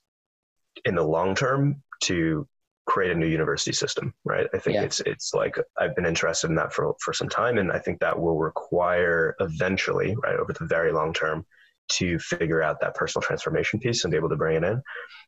in 0.85 0.95
the 0.95 1.03
long 1.03 1.35
term 1.35 1.83
to 2.05 2.47
create 2.87 3.13
a 3.13 3.15
new 3.15 3.27
university 3.27 3.73
system, 3.73 4.13
right? 4.25 4.49
I 4.53 4.59
think 4.59 4.75
yeah. 4.75 4.83
it's 4.83 5.01
it's 5.01 5.33
like 5.35 5.57
I've 5.79 5.95
been 5.95 6.07
interested 6.07 6.49
in 6.49 6.57
that 6.57 6.73
for 6.73 6.95
for 7.01 7.13
some 7.13 7.29
time, 7.29 7.59
and 7.59 7.71
I 7.71 7.79
think 7.79 8.01
that 8.01 8.19
will 8.19 8.39
require 8.39 9.37
eventually, 9.41 10.17
right, 10.23 10.37
over 10.37 10.53
the 10.53 10.67
very 10.67 10.93
long 10.93 11.13
term, 11.13 11.47
to 11.93 12.19
figure 12.19 12.63
out 12.63 12.81
that 12.81 12.95
personal 12.95 13.23
transformation 13.23 13.79
piece 13.79 14.05
and 14.05 14.11
be 14.11 14.17
able 14.17 14.31
to 14.31 14.37
bring 14.37 14.57
it 14.57 14.65
in, 14.65 14.83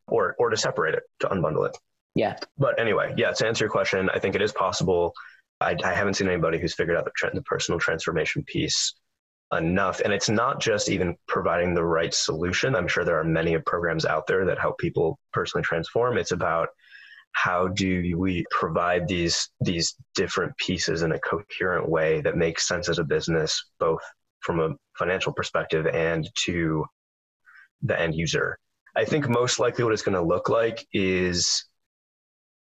or 0.09 0.35
or 0.39 0.51
to 0.51 0.57
separate 0.57 0.95
it, 0.95 1.05
to 1.21 1.29
unbundle 1.29 1.67
it. 1.69 1.77
Yeah. 2.15 2.37
But 2.59 2.79
anyway, 2.79 3.15
yeah. 3.17 3.33
To 3.33 3.47
answer 3.47 3.65
your 3.65 3.71
question, 3.71 4.09
I 4.13 4.19
think 4.19 4.35
it 4.35 4.43
is 4.43 4.53
possible. 4.53 5.13
I, 5.65 5.77
I 5.83 5.95
haven't 5.95 6.15
seen 6.15 6.29
anybody 6.29 6.59
who's 6.59 6.75
figured 6.75 6.97
out 6.97 7.05
the, 7.05 7.31
the 7.33 7.43
personal 7.43 7.79
transformation 7.81 8.45
piece 8.45 8.95
enough. 9.53 10.01
And 10.01 10.13
it's 10.13 10.29
not 10.29 10.61
just 10.61 10.89
even 10.89 11.17
providing 11.29 11.75
the 11.75 11.85
right 11.85 12.13
solution. 12.13 12.75
I'm 12.75 12.89
sure 12.89 13.05
there 13.05 13.19
are 13.19 13.25
many 13.25 13.57
programs 13.59 14.05
out 14.05 14.27
there 14.27 14.45
that 14.47 14.59
help 14.59 14.79
people 14.79 15.19
personally 15.33 15.65
transform. 15.65 16.19
It's 16.19 16.33
about 16.33 16.69
how 17.35 17.69
do 17.69 18.17
we 18.17 18.45
provide 18.51 19.07
these 19.09 19.51
these 19.61 19.97
different 20.15 20.57
pieces 20.57 21.03
in 21.03 21.13
a 21.13 21.19
coherent 21.19 21.89
way 21.89 22.21
that 22.21 22.37
makes 22.37 22.67
sense 22.67 22.89
as 22.89 22.99
a 22.99 23.05
business 23.05 23.61
both 23.81 24.01
from 24.41 24.61
a 24.61 24.71
financial 24.97 25.33
perspective 25.33 25.87
and 25.89 26.31
to 26.37 26.85
the 27.83 28.01
end 28.01 28.15
user 28.15 28.57
i 28.95 29.05
think 29.05 29.29
most 29.29 29.59
likely 29.59 29.83
what 29.83 29.93
it's 29.93 30.03
going 30.03 30.15
to 30.15 30.23
look 30.23 30.49
like 30.49 30.87
is 30.93 31.67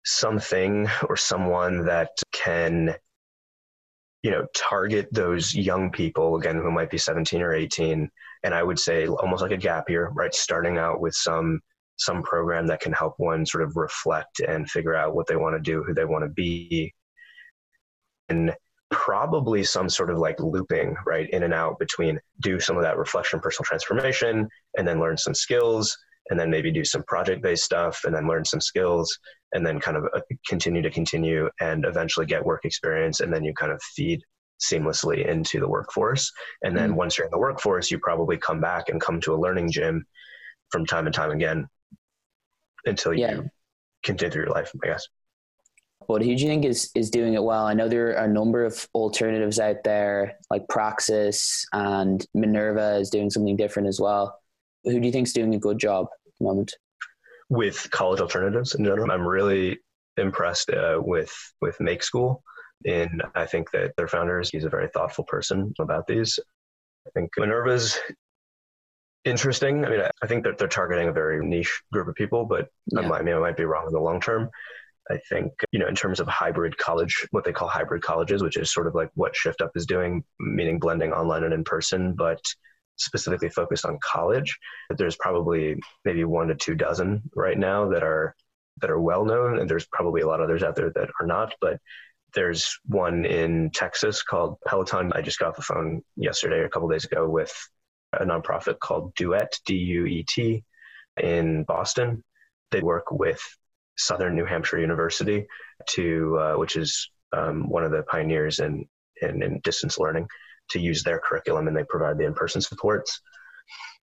something 0.06 0.88
or 1.10 1.18
someone 1.18 1.86
that 1.86 2.10
can 2.32 2.96
you 4.22 4.32
know 4.32 4.46
target 4.56 5.08
those 5.12 5.54
young 5.54 5.92
people 5.92 6.38
again 6.38 6.56
who 6.56 6.72
might 6.72 6.90
be 6.90 6.98
17 6.98 7.42
or 7.42 7.54
18 7.54 8.10
and 8.44 8.54
i 8.54 8.64
would 8.64 8.80
say 8.80 9.08
almost 9.08 9.42
like 9.42 9.52
a 9.52 9.58
gap 9.58 9.90
year 9.90 10.10
right 10.16 10.34
starting 10.34 10.78
out 10.78 11.02
with 11.02 11.14
some 11.14 11.60
some 11.98 12.24
program 12.24 12.68
that 12.68 12.80
can 12.80 12.94
help 12.94 13.16
one 13.18 13.46
sort 13.46 13.64
of 13.64 13.76
reflect 13.76 14.40
and 14.42 14.70
figure 14.70 14.96
out 14.96 15.16
what 15.16 15.28
they 15.28 15.36
want 15.36 15.56
to 15.56 15.72
do, 15.72 15.84
who 15.84 15.94
they 15.94 16.06
want 16.06 16.24
to 16.24 16.30
be. 16.30 16.94
And 18.30 18.54
probably 18.90 19.64
some 19.64 19.90
sort 19.90 20.10
of 20.10 20.18
like 20.18 20.40
looping 20.40 20.96
right 21.06 21.30
in 21.32 21.44
and 21.44 21.54
out 21.54 21.80
between 21.80 22.20
do 22.42 22.60
some 22.60 22.78
of 22.78 22.84
that 22.84 22.98
reflection 22.98 23.40
personal 23.40 23.66
transformation 23.66 24.48
and 24.78 24.88
then 24.88 25.00
learn 25.00 25.18
some 25.18 25.34
skills 25.34 25.98
and 26.30 26.40
then 26.40 26.50
maybe 26.50 26.72
do 26.72 26.84
some 26.84 27.04
project 27.04 27.42
based 27.42 27.64
stuff 27.64 28.02
and 28.06 28.16
then 28.16 28.28
learn 28.28 28.46
some 28.46 28.62
skills 28.62 29.18
and 29.54 29.66
then 29.66 29.80
kind 29.80 29.98
of 29.98 30.06
uh, 30.16 30.22
continue 30.48 30.82
to 30.82 30.90
continue 30.90 31.50
and 31.60 31.86
eventually 31.86 32.26
get 32.26 32.46
work 32.46 32.66
experience 32.66 33.20
and 33.20 33.34
then 33.34 33.44
you 33.44 33.54
kind 33.54 33.72
of 33.72 33.82
feed 33.82 34.22
seamlessly 34.62 35.28
into 35.28 35.60
the 35.60 35.68
workforce 35.68 36.32
and 36.64 36.78
then 36.78 36.90
mm-hmm. 36.90 37.00
once 37.00 37.18
you're 37.18 37.26
in 37.26 37.32
the 37.32 37.38
workforce 37.38 37.92
you 37.92 38.00
probably 38.00 38.38
come 38.38 38.62
back 38.62 38.88
and 38.88 39.02
come 39.02 39.20
to 39.20 39.34
a 39.34 39.36
learning 39.36 39.70
gym 39.70 40.06
from 40.72 40.86
time 40.86 41.06
and 41.06 41.14
time 41.14 41.32
again 41.32 41.68
until 42.86 43.14
yeah. 43.14 43.34
you 43.34 43.50
continue 44.04 44.32
through 44.32 44.44
your 44.44 44.52
life, 44.54 44.72
I 44.84 44.88
guess. 44.88 45.08
What 46.08 46.22
who 46.22 46.36
do 46.36 46.44
you 46.44 46.50
think 46.50 46.66
is 46.66 46.92
is 46.96 47.10
doing 47.10 47.34
it 47.34 47.44
well? 47.44 47.66
I 47.66 47.74
know 47.74 47.88
there 47.88 48.18
are 48.18 48.26
a 48.26 48.28
number 48.28 48.66
of 48.66 48.88
alternatives 48.94 49.58
out 49.60 49.84
there, 49.86 50.38
like 50.50 50.68
Praxis 50.68 51.66
and 51.72 52.26
Minerva 52.34 52.98
is 52.98 53.10
doing 53.10 53.30
something 53.30 53.56
different 53.56 53.88
as 53.88 54.02
well. 54.02 54.38
Who 54.84 55.00
do 55.00 55.06
you 55.06 55.12
think 55.12 55.28
is 55.28 55.34
doing 55.34 55.56
a 55.56 55.60
good 55.60 55.78
job 55.78 56.08
at 56.12 56.34
the 56.40 56.46
moment? 56.46 56.74
With 57.50 57.90
college 57.92 58.22
alternatives 58.22 58.76
in 58.76 58.84
general, 58.84 59.12
I'm 59.12 59.28
really 59.28 59.80
impressed 60.18 60.70
uh, 60.70 61.00
with 61.04 61.34
with 61.62 61.80
Make 61.80 62.04
School. 62.04 62.44
And 62.86 63.24
I 63.36 63.46
think 63.46 63.72
that 63.72 63.94
their 63.96 64.08
founders, 64.08 64.50
he's 64.50 64.66
a 64.66 64.70
very 64.70 64.90
thoughtful 64.90 65.24
person 65.24 65.74
about 65.80 66.06
these. 66.06 66.40
I 67.08 67.12
think 67.12 67.32
Minerva's 67.38 67.98
interesting. 69.26 69.86
I 69.86 69.90
mean, 69.90 70.02
I 70.22 70.28
think 70.28 70.44
that 70.44 70.58
they're 70.58 70.68
targeting 70.68 71.08
a 71.08 71.14
very 71.14 71.46
niche 71.46 71.82
group 71.92 72.08
of 72.08 72.16
people, 72.16 72.46
but 72.46 72.68
yeah. 72.88 73.02
I, 73.02 73.08
might, 73.08 73.20
I 73.20 73.24
mean, 73.24 73.36
I 73.36 73.40
might 73.40 73.58
be 73.58 73.66
wrong 73.66 73.88
in 73.88 73.94
the 73.94 74.00
long 74.00 74.20
term. 74.20 74.50
I 75.10 75.18
think, 75.30 75.52
you 75.72 75.80
know, 75.80 75.88
in 75.88 75.96
terms 75.96 76.20
of 76.20 76.28
hybrid 76.28 76.78
college, 76.78 77.28
what 77.32 77.44
they 77.44 77.52
call 77.52 77.68
hybrid 77.68 78.02
colleges, 78.02 78.42
which 78.42 78.58
is 78.58 78.74
sort 78.74 78.88
of 78.88 78.96
like 78.96 79.10
what 79.16 79.36
Shift 79.36 79.62
Up 79.62 79.72
is 79.76 79.86
doing, 79.86 80.24
meaning 80.40 80.80
blending 80.80 81.12
online 81.12 81.44
and 81.44 81.54
in 81.54 81.64
person, 81.64 82.16
but 82.16 82.42
specifically 82.96 83.50
focused 83.50 83.86
on 83.86 84.00
college. 84.04 84.58
There's 84.90 85.16
probably 85.16 85.76
maybe 86.06 86.24
one 86.24 86.48
to 86.48 86.56
two 86.56 86.76
dozen 86.76 87.24
right 87.36 87.58
now 87.58 87.90
that 87.90 88.04
are 88.04 88.36
that 88.82 88.90
are 88.90 89.00
well 89.00 89.26
known, 89.26 89.60
and 89.60 89.70
there's 89.70 89.88
probably 89.88 90.22
a 90.22 90.28
lot 90.28 90.40
of 90.40 90.46
others 90.46 90.64
out 90.64 90.76
there 90.76 90.92
that 90.96 91.10
are 91.20 91.28
not. 91.28 91.54
But 91.62 91.80
there's 92.34 92.80
one 92.86 93.26
in 93.26 93.70
Texas 93.72 94.24
called 94.24 94.58
Peloton. 94.66 95.14
I 95.14 95.22
just 95.22 95.40
got 95.40 95.50
off 95.50 95.56
the 95.56 95.62
phone 95.62 96.02
yesterday, 96.16 96.58
or 96.58 96.66
a 96.66 96.70
couple 96.70 96.90
days 96.90 97.06
ago, 97.06 97.30
with 97.30 97.54
a 98.14 98.26
nonprofit 98.26 98.80
called 98.80 99.14
Duet, 99.16 99.60
D 99.66 99.76
U 99.76 100.06
E 100.06 100.26
T, 100.28 100.64
in 101.22 101.64
Boston. 101.64 102.24
They 102.72 102.82
work 102.82 103.12
with 103.12 103.42
Southern 103.98 104.36
New 104.36 104.46
Hampshire 104.46 104.80
University, 104.80 105.46
to 105.90 106.38
uh, 106.40 106.54
which 106.56 106.76
is 106.76 107.10
um, 107.32 107.70
one 107.70 107.84
of 107.84 107.92
the 107.92 108.04
pioneers 108.04 108.60
in, 108.60 108.86
in, 109.22 109.44
in 109.44 109.60
distance 109.64 110.00
learning, 110.00 110.28
to 110.70 110.80
use 110.80 111.04
their 111.04 111.20
curriculum, 111.20 111.68
and 111.68 111.76
they 111.76 111.84
provide 111.84 112.18
the 112.18 112.26
in-person 112.26 112.62
supports. 112.62 113.20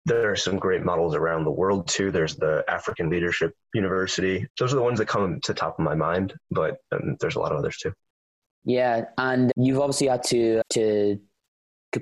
There 0.06 0.32
are 0.32 0.36
some 0.36 0.58
great 0.58 0.84
models 0.84 1.14
around 1.14 1.44
the 1.44 1.52
world 1.52 1.88
too. 1.88 2.12
There's 2.12 2.36
the 2.36 2.64
African 2.68 3.10
Leadership 3.10 3.54
University. 3.74 4.48
Those 4.58 4.74
are 4.74 4.78
the 4.78 4.82
ones 4.82 5.00
that 5.00 5.08
come 5.08 5.40
to 5.42 5.54
top 5.54 5.78
of 5.78 5.86
my 5.86 5.96
mind, 5.96 6.34
but 6.52 6.78
um, 6.92 7.16
there's 7.20 7.36
a 7.36 7.40
lot 7.40 7.52
of 7.52 7.58
others 7.58 7.78
too. 7.78 7.94
Yeah, 8.66 9.06
and 9.18 9.52
you've 9.56 9.80
obviously 9.80 10.08
had 10.08 10.24
to 10.26 10.62
to 10.72 11.20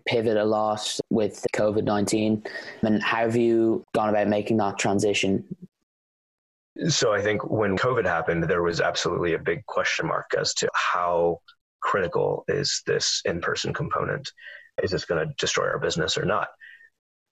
pivot 0.05 0.37
a 0.37 0.43
lot 0.43 0.99
with 1.09 1.45
COVID 1.55 1.83
19. 1.83 2.43
And 2.81 3.03
how 3.03 3.17
have 3.17 3.35
you 3.35 3.83
gone 3.95 4.09
about 4.09 4.27
making 4.27 4.57
that 4.57 4.77
transition? 4.77 5.45
So 6.89 7.13
I 7.13 7.21
think 7.21 7.49
when 7.49 7.77
COVID 7.77 8.05
happened, 8.05 8.43
there 8.43 8.61
was 8.61 8.81
absolutely 8.81 9.33
a 9.33 9.39
big 9.39 9.65
question 9.65 10.07
mark 10.07 10.27
as 10.37 10.53
to 10.55 10.69
how 10.73 11.39
critical 11.81 12.43
is 12.47 12.81
this 12.85 13.21
in 13.25 13.41
person 13.41 13.73
component? 13.73 14.29
Is 14.81 14.91
this 14.91 15.05
going 15.05 15.27
to 15.27 15.33
destroy 15.37 15.67
our 15.67 15.79
business 15.79 16.17
or 16.17 16.25
not? 16.25 16.49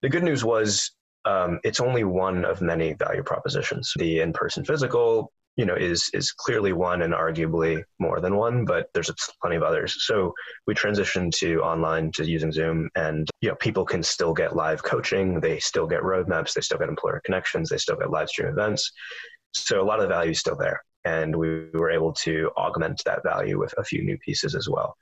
The 0.01 0.09
good 0.09 0.23
news 0.23 0.43
was 0.43 0.91
um, 1.25 1.59
it's 1.63 1.79
only 1.79 2.03
one 2.03 2.45
of 2.45 2.61
many 2.61 2.93
value 2.93 3.23
propositions. 3.23 3.93
The 3.97 4.19
in 4.19 4.33
person 4.33 4.63
physical 4.63 5.31
you 5.55 5.65
know 5.65 5.75
is 5.75 6.09
is 6.13 6.31
clearly 6.31 6.73
one 6.73 7.01
and 7.01 7.13
arguably 7.13 7.81
more 7.99 8.19
than 8.19 8.35
one 8.35 8.65
but 8.65 8.89
there's 8.93 9.11
plenty 9.41 9.55
of 9.55 9.63
others 9.63 9.95
so 10.05 10.33
we 10.67 10.73
transitioned 10.73 11.31
to 11.31 11.61
online 11.61 12.11
to 12.11 12.25
using 12.25 12.51
zoom 12.51 12.89
and 12.95 13.29
you 13.41 13.49
know 13.49 13.55
people 13.55 13.85
can 13.85 14.03
still 14.03 14.33
get 14.33 14.55
live 14.55 14.83
coaching 14.83 15.39
they 15.39 15.59
still 15.59 15.87
get 15.87 16.01
roadmaps 16.01 16.53
they 16.53 16.61
still 16.61 16.77
get 16.77 16.89
employer 16.89 17.21
connections 17.23 17.69
they 17.69 17.77
still 17.77 17.95
get 17.95 18.11
live 18.11 18.27
stream 18.27 18.49
events 18.49 18.91
so 19.53 19.81
a 19.81 19.85
lot 19.85 19.99
of 19.99 20.03
the 20.03 20.13
value 20.13 20.31
is 20.31 20.39
still 20.39 20.57
there 20.57 20.83
and 21.05 21.35
we 21.35 21.69
were 21.73 21.91
able 21.91 22.11
to 22.11 22.51
augment 22.57 23.01
that 23.05 23.23
value 23.23 23.59
with 23.59 23.73
a 23.77 23.83
few 23.83 24.03
new 24.03 24.17
pieces 24.19 24.55
as 24.55 24.67
well 24.67 24.97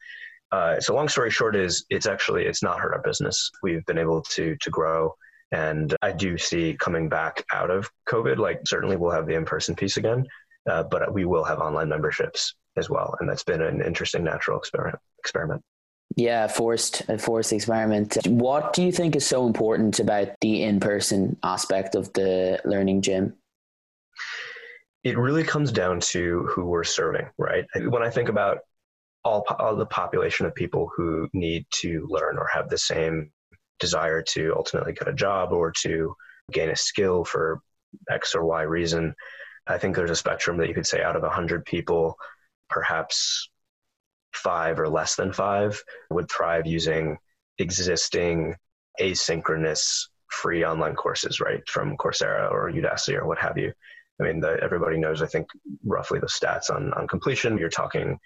uh, 0.51 0.79
so 0.79 0.93
long 0.93 1.07
story 1.07 1.31
short 1.31 1.55
is 1.55 1.85
it's 1.89 2.05
actually 2.05 2.45
it's 2.45 2.61
not 2.61 2.79
hurt 2.79 2.93
our 2.93 3.01
business 3.01 3.49
we've 3.63 3.85
been 3.85 3.97
able 3.97 4.21
to 4.21 4.55
to 4.57 4.69
grow 4.69 5.13
and 5.53 5.95
I 6.01 6.11
do 6.11 6.37
see 6.37 6.75
coming 6.79 7.07
back 7.07 7.45
out 7.53 7.69
of 7.69 7.89
COVID, 8.09 8.37
like 8.37 8.61
certainly 8.65 8.95
we'll 8.95 9.11
have 9.11 9.27
the 9.27 9.35
in 9.35 9.45
person 9.45 9.75
piece 9.75 9.97
again, 9.97 10.25
uh, 10.69 10.83
but 10.83 11.13
we 11.13 11.25
will 11.25 11.43
have 11.43 11.59
online 11.59 11.89
memberships 11.89 12.55
as 12.75 12.89
well, 12.89 13.15
and 13.19 13.29
that's 13.29 13.43
been 13.43 13.61
an 13.61 13.81
interesting 13.81 14.23
natural 14.23 14.57
experiment. 14.57 14.99
Experiment. 15.19 15.61
Yeah, 16.15 16.47
forced 16.47 17.07
a 17.07 17.17
forced 17.19 17.53
experiment. 17.53 18.17
What 18.25 18.73
do 18.73 18.83
you 18.83 18.91
think 18.91 19.15
is 19.15 19.25
so 19.25 19.45
important 19.45 19.99
about 19.99 20.29
the 20.41 20.63
in 20.63 20.79
person 20.79 21.37
aspect 21.43 21.95
of 21.95 22.11
the 22.13 22.59
learning 22.65 23.03
gym? 23.03 23.35
It 25.03 25.17
really 25.17 25.43
comes 25.43 25.71
down 25.71 25.99
to 26.11 26.47
who 26.49 26.65
we're 26.65 26.83
serving, 26.83 27.27
right? 27.37 27.65
When 27.75 28.03
I 28.03 28.09
think 28.09 28.29
about 28.29 28.59
all, 29.25 29.45
all 29.59 29.75
the 29.75 29.85
population 29.85 30.45
of 30.45 30.55
people 30.55 30.89
who 30.95 31.29
need 31.33 31.65
to 31.81 32.07
learn 32.09 32.37
or 32.37 32.47
have 32.47 32.69
the 32.69 32.77
same 32.77 33.31
desire 33.79 34.21
to 34.21 34.53
ultimately 34.55 34.93
get 34.93 35.07
a 35.07 35.13
job 35.13 35.51
or 35.51 35.71
to 35.71 36.15
gain 36.51 36.69
a 36.69 36.75
skill 36.75 37.23
for 37.25 37.61
X 38.09 38.35
or 38.35 38.45
Y 38.45 38.63
reason. 38.63 39.13
I 39.67 39.77
think 39.77 39.95
there's 39.95 40.09
a 40.09 40.15
spectrum 40.15 40.57
that 40.57 40.67
you 40.67 40.73
could 40.73 40.87
say 40.87 41.01
out 41.01 41.15
of 41.15 41.21
100 41.21 41.65
people, 41.65 42.15
perhaps 42.69 43.49
five 44.33 44.79
or 44.79 44.89
less 44.89 45.15
than 45.15 45.31
five 45.31 45.81
would 46.09 46.29
thrive 46.29 46.65
using 46.65 47.17
existing 47.59 48.55
asynchronous 48.99 50.07
free 50.29 50.65
online 50.65 50.95
courses, 50.95 51.39
right, 51.39 51.61
from 51.67 51.95
Coursera 51.97 52.51
or 52.51 52.71
Udacity 52.71 53.15
or 53.15 53.27
what 53.27 53.37
have 53.39 53.57
you. 53.57 53.71
I 54.19 54.23
mean, 54.23 54.39
the, 54.39 54.57
everybody 54.61 54.97
knows, 54.97 55.21
I 55.21 55.27
think, 55.27 55.47
roughly 55.83 56.19
the 56.19 56.27
stats 56.27 56.69
on, 56.69 56.93
on 56.93 57.07
completion. 57.07 57.57
You're 57.57 57.69
talking, 57.69 58.19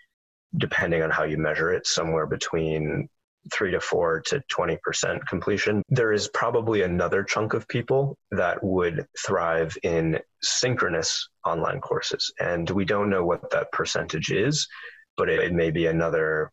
depending 0.57 1.01
on 1.01 1.09
how 1.09 1.23
you 1.23 1.37
measure 1.37 1.71
it, 1.71 1.87
somewhere 1.87 2.25
between 2.25 3.09
three 3.53 3.71
to 3.71 3.79
four 3.79 4.21
to 4.21 4.43
20% 4.51 5.25
completion. 5.27 5.81
There 5.89 6.11
is 6.11 6.27
probably 6.29 6.81
another 6.81 7.23
chunk 7.23 7.53
of 7.53 7.67
people 7.67 8.17
that 8.31 8.61
would 8.63 9.05
thrive 9.17 9.77
in 9.83 10.19
synchronous 10.41 11.29
online 11.45 11.79
courses. 11.79 12.31
And 12.39 12.69
we 12.69 12.85
don't 12.85 13.09
know 13.09 13.25
what 13.25 13.49
that 13.51 13.71
percentage 13.71 14.31
is, 14.31 14.67
but 15.15 15.29
it, 15.29 15.39
it 15.39 15.53
may 15.53 15.71
be 15.71 15.87
another 15.87 16.51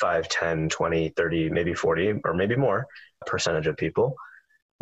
5, 0.00 0.28
10, 0.28 0.68
20, 0.68 1.12
30, 1.16 1.50
maybe 1.50 1.74
40, 1.74 2.14
or 2.24 2.34
maybe 2.34 2.56
more 2.56 2.86
percentage 3.26 3.66
of 3.66 3.76
people. 3.76 4.14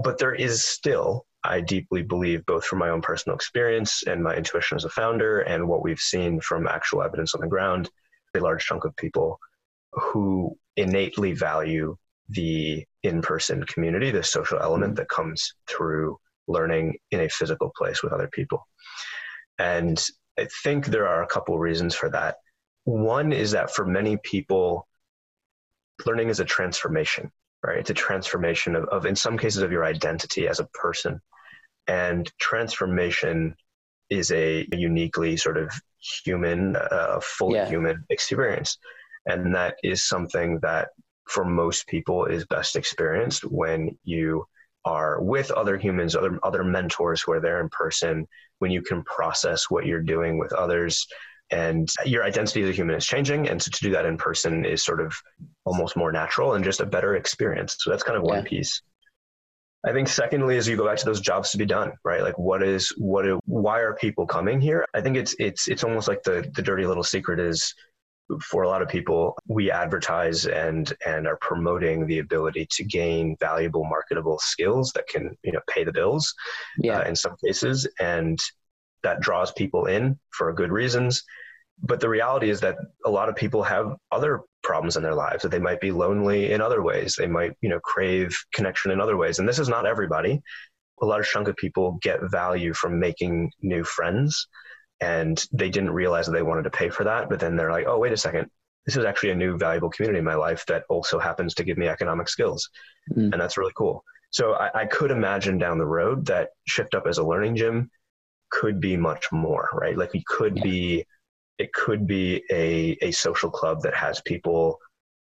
But 0.02 0.18
there 0.18 0.34
is 0.34 0.64
still, 0.64 1.26
I 1.44 1.60
deeply 1.60 2.02
believe, 2.02 2.46
both 2.46 2.64
from 2.64 2.78
my 2.78 2.90
own 2.90 3.02
personal 3.02 3.36
experience 3.36 4.04
and 4.06 4.22
my 4.22 4.34
intuition 4.36 4.76
as 4.76 4.84
a 4.84 4.90
founder, 4.90 5.40
and 5.40 5.68
what 5.68 5.82
we've 5.82 5.98
seen 5.98 6.40
from 6.40 6.68
actual 6.68 7.02
evidence 7.02 7.34
on 7.34 7.40
the 7.40 7.48
ground, 7.48 7.90
a 8.34 8.40
large 8.40 8.64
chunk 8.64 8.84
of 8.84 8.96
people 8.96 9.38
who 9.92 10.56
innately 10.76 11.32
value 11.32 11.96
the 12.28 12.84
in 13.02 13.20
person 13.20 13.62
community, 13.64 14.10
the 14.10 14.22
social 14.22 14.58
element 14.60 14.92
mm-hmm. 14.92 15.00
that 15.00 15.08
comes 15.08 15.54
through 15.66 16.16
learning 16.48 16.96
in 17.10 17.20
a 17.20 17.28
physical 17.28 17.72
place 17.76 18.02
with 18.02 18.12
other 18.12 18.28
people. 18.28 18.66
And 19.58 20.02
I 20.38 20.48
think 20.62 20.86
there 20.86 21.08
are 21.08 21.22
a 21.22 21.28
couple 21.28 21.58
reasons 21.58 21.94
for 21.94 22.08
that. 22.10 22.36
One 22.84 23.32
is 23.32 23.50
that 23.52 23.74
for 23.74 23.84
many 23.84 24.16
people, 24.22 24.88
learning 26.06 26.30
is 26.30 26.40
a 26.40 26.44
transformation, 26.44 27.30
right? 27.64 27.78
It's 27.78 27.90
a 27.90 27.94
transformation 27.94 28.74
of, 28.74 28.84
of 28.84 29.06
in 29.06 29.14
some 29.14 29.38
cases, 29.38 29.62
of 29.62 29.72
your 29.72 29.84
identity 29.84 30.48
as 30.48 30.58
a 30.58 30.68
person. 30.72 31.20
And 31.86 32.30
transformation 32.38 33.54
is 34.10 34.30
a 34.30 34.66
uniquely 34.72 35.36
sort 35.36 35.56
of 35.56 35.72
human, 36.24 36.76
uh, 36.76 37.20
fully 37.22 37.56
yeah. 37.56 37.68
human 37.68 38.04
experience. 38.10 38.78
And 39.26 39.54
that 39.54 39.76
is 39.82 40.06
something 40.06 40.58
that 40.60 40.88
for 41.28 41.44
most 41.44 41.86
people 41.86 42.26
is 42.26 42.44
best 42.46 42.76
experienced 42.76 43.44
when 43.44 43.96
you 44.04 44.46
are 44.84 45.22
with 45.22 45.50
other 45.52 45.78
humans, 45.78 46.16
other 46.16 46.38
other 46.42 46.64
mentors 46.64 47.22
who 47.22 47.32
are 47.32 47.40
there 47.40 47.60
in 47.60 47.68
person, 47.68 48.26
when 48.58 48.70
you 48.70 48.82
can 48.82 49.02
process 49.04 49.70
what 49.70 49.86
you're 49.86 50.00
doing 50.02 50.38
with 50.38 50.52
others 50.52 51.06
and 51.52 51.88
your 52.06 52.24
identity 52.24 52.62
as 52.62 52.70
a 52.70 52.72
human 52.72 52.96
is 52.96 53.06
changing 53.06 53.48
and 53.48 53.62
so 53.62 53.70
to 53.70 53.80
do 53.82 53.90
that 53.90 54.06
in 54.06 54.16
person 54.16 54.64
is 54.64 54.82
sort 54.82 55.00
of 55.00 55.14
almost 55.64 55.96
more 55.96 56.10
natural 56.10 56.54
and 56.54 56.64
just 56.64 56.80
a 56.80 56.86
better 56.86 57.14
experience 57.14 57.76
so 57.78 57.90
that's 57.90 58.02
kind 58.02 58.16
of 58.16 58.22
one 58.22 58.38
yeah. 58.38 58.48
piece 58.48 58.82
i 59.86 59.92
think 59.92 60.08
secondly 60.08 60.56
is 60.56 60.68
you 60.68 60.76
go 60.76 60.86
back 60.86 60.98
to 60.98 61.04
those 61.04 61.20
jobs 61.20 61.50
to 61.50 61.58
be 61.58 61.66
done 61.66 61.92
right 62.04 62.22
like 62.22 62.38
what 62.38 62.62
is 62.62 62.92
what 62.98 63.24
why 63.46 63.80
are 63.80 63.94
people 63.94 64.26
coming 64.26 64.60
here 64.60 64.84
i 64.94 65.00
think 65.00 65.16
it's 65.16 65.34
it's 65.38 65.68
it's 65.68 65.84
almost 65.84 66.08
like 66.08 66.22
the 66.22 66.48
the 66.54 66.62
dirty 66.62 66.86
little 66.86 67.04
secret 67.04 67.40
is 67.40 67.74
for 68.40 68.62
a 68.62 68.68
lot 68.68 68.82
of 68.82 68.88
people, 68.88 69.36
we 69.48 69.70
advertise 69.70 70.46
and 70.46 70.92
and 71.04 71.26
are 71.26 71.38
promoting 71.40 72.06
the 72.06 72.18
ability 72.18 72.66
to 72.70 72.84
gain 72.84 73.36
valuable 73.40 73.84
marketable 73.84 74.38
skills 74.38 74.92
that 74.94 75.06
can 75.08 75.36
you 75.42 75.52
know 75.52 75.60
pay 75.68 75.84
the 75.84 75.92
bills. 75.92 76.34
Yeah. 76.78 76.98
Uh, 76.98 77.04
in 77.04 77.16
some 77.16 77.36
cases, 77.44 77.86
and 78.00 78.38
that 79.02 79.20
draws 79.20 79.52
people 79.52 79.86
in 79.86 80.18
for 80.30 80.52
good 80.52 80.70
reasons. 80.70 81.22
But 81.82 82.00
the 82.00 82.08
reality 82.08 82.50
is 82.50 82.60
that 82.60 82.76
a 83.04 83.10
lot 83.10 83.28
of 83.28 83.36
people 83.36 83.62
have 83.62 83.96
other 84.10 84.42
problems 84.62 84.96
in 84.96 85.02
their 85.02 85.14
lives 85.14 85.42
that 85.42 85.50
they 85.50 85.58
might 85.58 85.80
be 85.80 85.92
lonely 85.92 86.52
in 86.52 86.60
other 86.60 86.82
ways. 86.82 87.16
They 87.16 87.26
might 87.26 87.52
you 87.60 87.68
know 87.68 87.80
crave 87.80 88.36
connection 88.54 88.90
in 88.90 89.00
other 89.00 89.16
ways, 89.16 89.38
and 89.38 89.48
this 89.48 89.58
is 89.58 89.68
not 89.68 89.86
everybody. 89.86 90.40
A 91.00 91.06
large 91.06 91.28
chunk 91.28 91.48
of 91.48 91.56
people 91.56 91.98
get 92.00 92.20
value 92.30 92.72
from 92.72 93.00
making 93.00 93.50
new 93.60 93.82
friends 93.82 94.46
and 95.02 95.44
they 95.52 95.68
didn't 95.68 95.90
realize 95.90 96.26
that 96.26 96.32
they 96.32 96.42
wanted 96.42 96.62
to 96.62 96.70
pay 96.70 96.88
for 96.88 97.04
that 97.04 97.28
but 97.28 97.40
then 97.40 97.56
they're 97.56 97.72
like 97.72 97.86
oh 97.86 97.98
wait 97.98 98.12
a 98.12 98.16
second 98.16 98.48
this 98.86 98.96
is 98.96 99.04
actually 99.04 99.30
a 99.30 99.34
new 99.34 99.58
valuable 99.58 99.90
community 99.90 100.18
in 100.18 100.24
my 100.24 100.34
life 100.34 100.64
that 100.66 100.84
also 100.88 101.18
happens 101.18 101.54
to 101.54 101.64
give 101.64 101.76
me 101.76 101.88
economic 101.88 102.28
skills 102.28 102.70
mm. 103.14 103.30
and 103.32 103.40
that's 103.40 103.58
really 103.58 103.72
cool 103.76 104.04
so 104.30 104.54
I, 104.54 104.82
I, 104.82 104.86
could 104.86 105.10
imagine 105.10 105.58
down 105.58 105.76
the 105.76 105.84
road 105.84 106.24
that 106.26 106.50
shift 106.66 106.94
up 106.94 107.06
as 107.06 107.18
a 107.18 107.26
learning 107.26 107.56
gym 107.56 107.90
could 108.50 108.80
be 108.80 108.96
much 108.96 109.26
more 109.32 109.68
right 109.74 109.98
like 109.98 110.12
we 110.12 110.22
could 110.26 110.56
yeah. 110.56 110.62
be 110.62 111.06
it 111.58 111.72
could 111.72 112.06
be 112.06 112.42
a, 112.50 112.96
a 113.02 113.10
social 113.12 113.50
club 113.50 113.82
that 113.82 113.94
has 113.94 114.20
people 114.22 114.78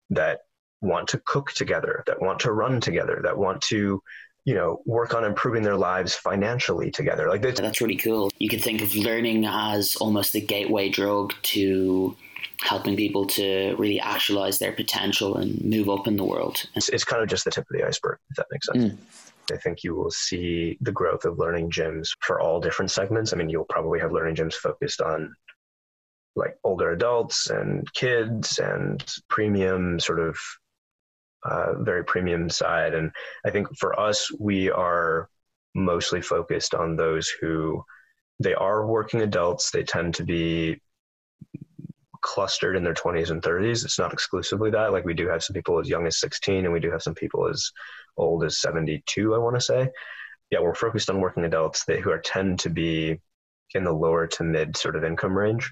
that 0.09 0.39
want 0.81 1.07
to 1.07 1.21
cook 1.25 1.51
together 1.53 2.03
that 2.05 2.21
want 2.21 2.39
to 2.39 2.51
run 2.51 2.79
together 2.79 3.21
that 3.23 3.37
want 3.37 3.61
to 3.61 4.01
you 4.45 4.53
know, 4.53 4.81
work 4.85 5.13
on 5.15 5.25
improving 5.25 5.63
their 5.63 5.75
lives 5.75 6.13
financially 6.13 6.91
together. 6.91 7.27
Like 7.27 7.41
that's 7.41 7.81
really 7.81 7.95
cool. 7.95 8.31
You 8.37 8.47
could 8.47 8.61
think 8.61 8.81
of 8.81 8.95
learning 8.95 9.45
as 9.45 9.95
almost 9.95 10.33
the 10.33 10.41
gateway 10.41 10.89
drug 10.89 11.33
to 11.43 12.15
helping 12.61 12.95
people 12.95 13.25
to 13.25 13.75
really 13.77 13.99
actualize 13.99 14.59
their 14.59 14.71
potential 14.71 15.35
and 15.35 15.61
move 15.63 15.89
up 15.89 16.07
in 16.07 16.15
the 16.15 16.23
world. 16.23 16.63
It's, 16.75 16.89
it's 16.89 17.03
kind 17.03 17.23
of 17.23 17.27
just 17.27 17.43
the 17.45 17.51
tip 17.51 17.65
of 17.69 17.77
the 17.77 17.85
iceberg, 17.85 18.19
if 18.29 18.37
that 18.37 18.45
makes 18.51 18.67
sense. 18.67 18.93
Mm. 18.93 18.97
I 19.51 19.57
think 19.57 19.83
you 19.83 19.95
will 19.95 20.11
see 20.11 20.77
the 20.81 20.91
growth 20.91 21.25
of 21.25 21.37
learning 21.37 21.71
gyms 21.71 22.09
for 22.21 22.39
all 22.39 22.59
different 22.59 22.91
segments. 22.91 23.33
I 23.33 23.37
mean, 23.37 23.49
you'll 23.49 23.65
probably 23.65 23.99
have 23.99 24.11
learning 24.11 24.35
gyms 24.35 24.53
focused 24.53 25.01
on 25.01 25.35
like 26.35 26.57
older 26.63 26.91
adults 26.91 27.49
and 27.49 27.91
kids 27.93 28.59
and 28.59 29.03
premium 29.29 29.99
sort 29.99 30.19
of 30.19 30.37
uh, 31.43 31.73
very 31.79 32.03
premium 32.03 32.49
side. 32.49 32.93
And 32.93 33.11
I 33.45 33.51
think 33.51 33.67
for 33.77 33.99
us, 33.99 34.31
we 34.39 34.69
are 34.71 35.29
mostly 35.75 36.21
focused 36.21 36.73
on 36.73 36.95
those 36.95 37.29
who 37.29 37.83
they 38.39 38.53
are 38.53 38.87
working 38.87 39.21
adults. 39.21 39.71
They 39.71 39.83
tend 39.83 40.15
to 40.15 40.23
be 40.23 40.81
clustered 42.21 42.75
in 42.75 42.83
their 42.83 42.93
20s 42.93 43.29
and 43.29 43.41
30s. 43.41 43.85
It's 43.85 43.99
not 43.99 44.11
exclusively 44.11 44.71
that. 44.71 44.91
Like 44.91 45.05
we 45.05 45.13
do 45.13 45.27
have 45.27 45.43
some 45.43 45.53
people 45.53 45.79
as 45.79 45.87
young 45.87 46.07
as 46.07 46.19
16, 46.19 46.65
and 46.65 46.73
we 46.73 46.79
do 46.79 46.91
have 46.91 47.03
some 47.03 47.13
people 47.13 47.47
as 47.47 47.71
old 48.17 48.43
as 48.43 48.59
72. 48.59 49.35
I 49.35 49.37
want 49.37 49.55
to 49.55 49.61
say, 49.61 49.89
yeah, 50.49 50.59
we're 50.59 50.75
focused 50.75 51.09
on 51.09 51.21
working 51.21 51.45
adults 51.45 51.85
they, 51.85 51.99
who 51.99 52.11
are 52.11 52.19
tend 52.19 52.59
to 52.59 52.69
be 52.69 53.19
in 53.73 53.83
the 53.83 53.91
lower 53.91 54.25
to 54.27 54.43
mid 54.43 54.75
sort 54.75 54.95
of 54.95 55.03
income 55.03 55.37
range. 55.37 55.71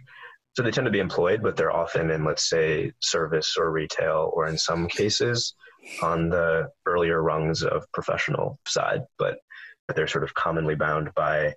So 0.53 0.61
they 0.61 0.71
tend 0.71 0.85
to 0.85 0.91
be 0.91 0.99
employed, 0.99 1.41
but 1.41 1.55
they're 1.55 1.75
often 1.75 2.11
in, 2.11 2.23
let's 2.23 2.47
say, 2.47 2.91
service 2.99 3.57
or 3.57 3.71
retail, 3.71 4.31
or 4.33 4.47
in 4.47 4.57
some 4.57 4.87
cases 4.87 5.55
on 6.01 6.29
the 6.29 6.69
earlier 6.85 7.21
rungs 7.23 7.63
of 7.63 7.91
professional 7.91 8.59
side. 8.67 9.01
But 9.17 9.39
they're 9.95 10.07
sort 10.07 10.23
of 10.23 10.33
commonly 10.33 10.75
bound 10.75 11.13
by, 11.15 11.55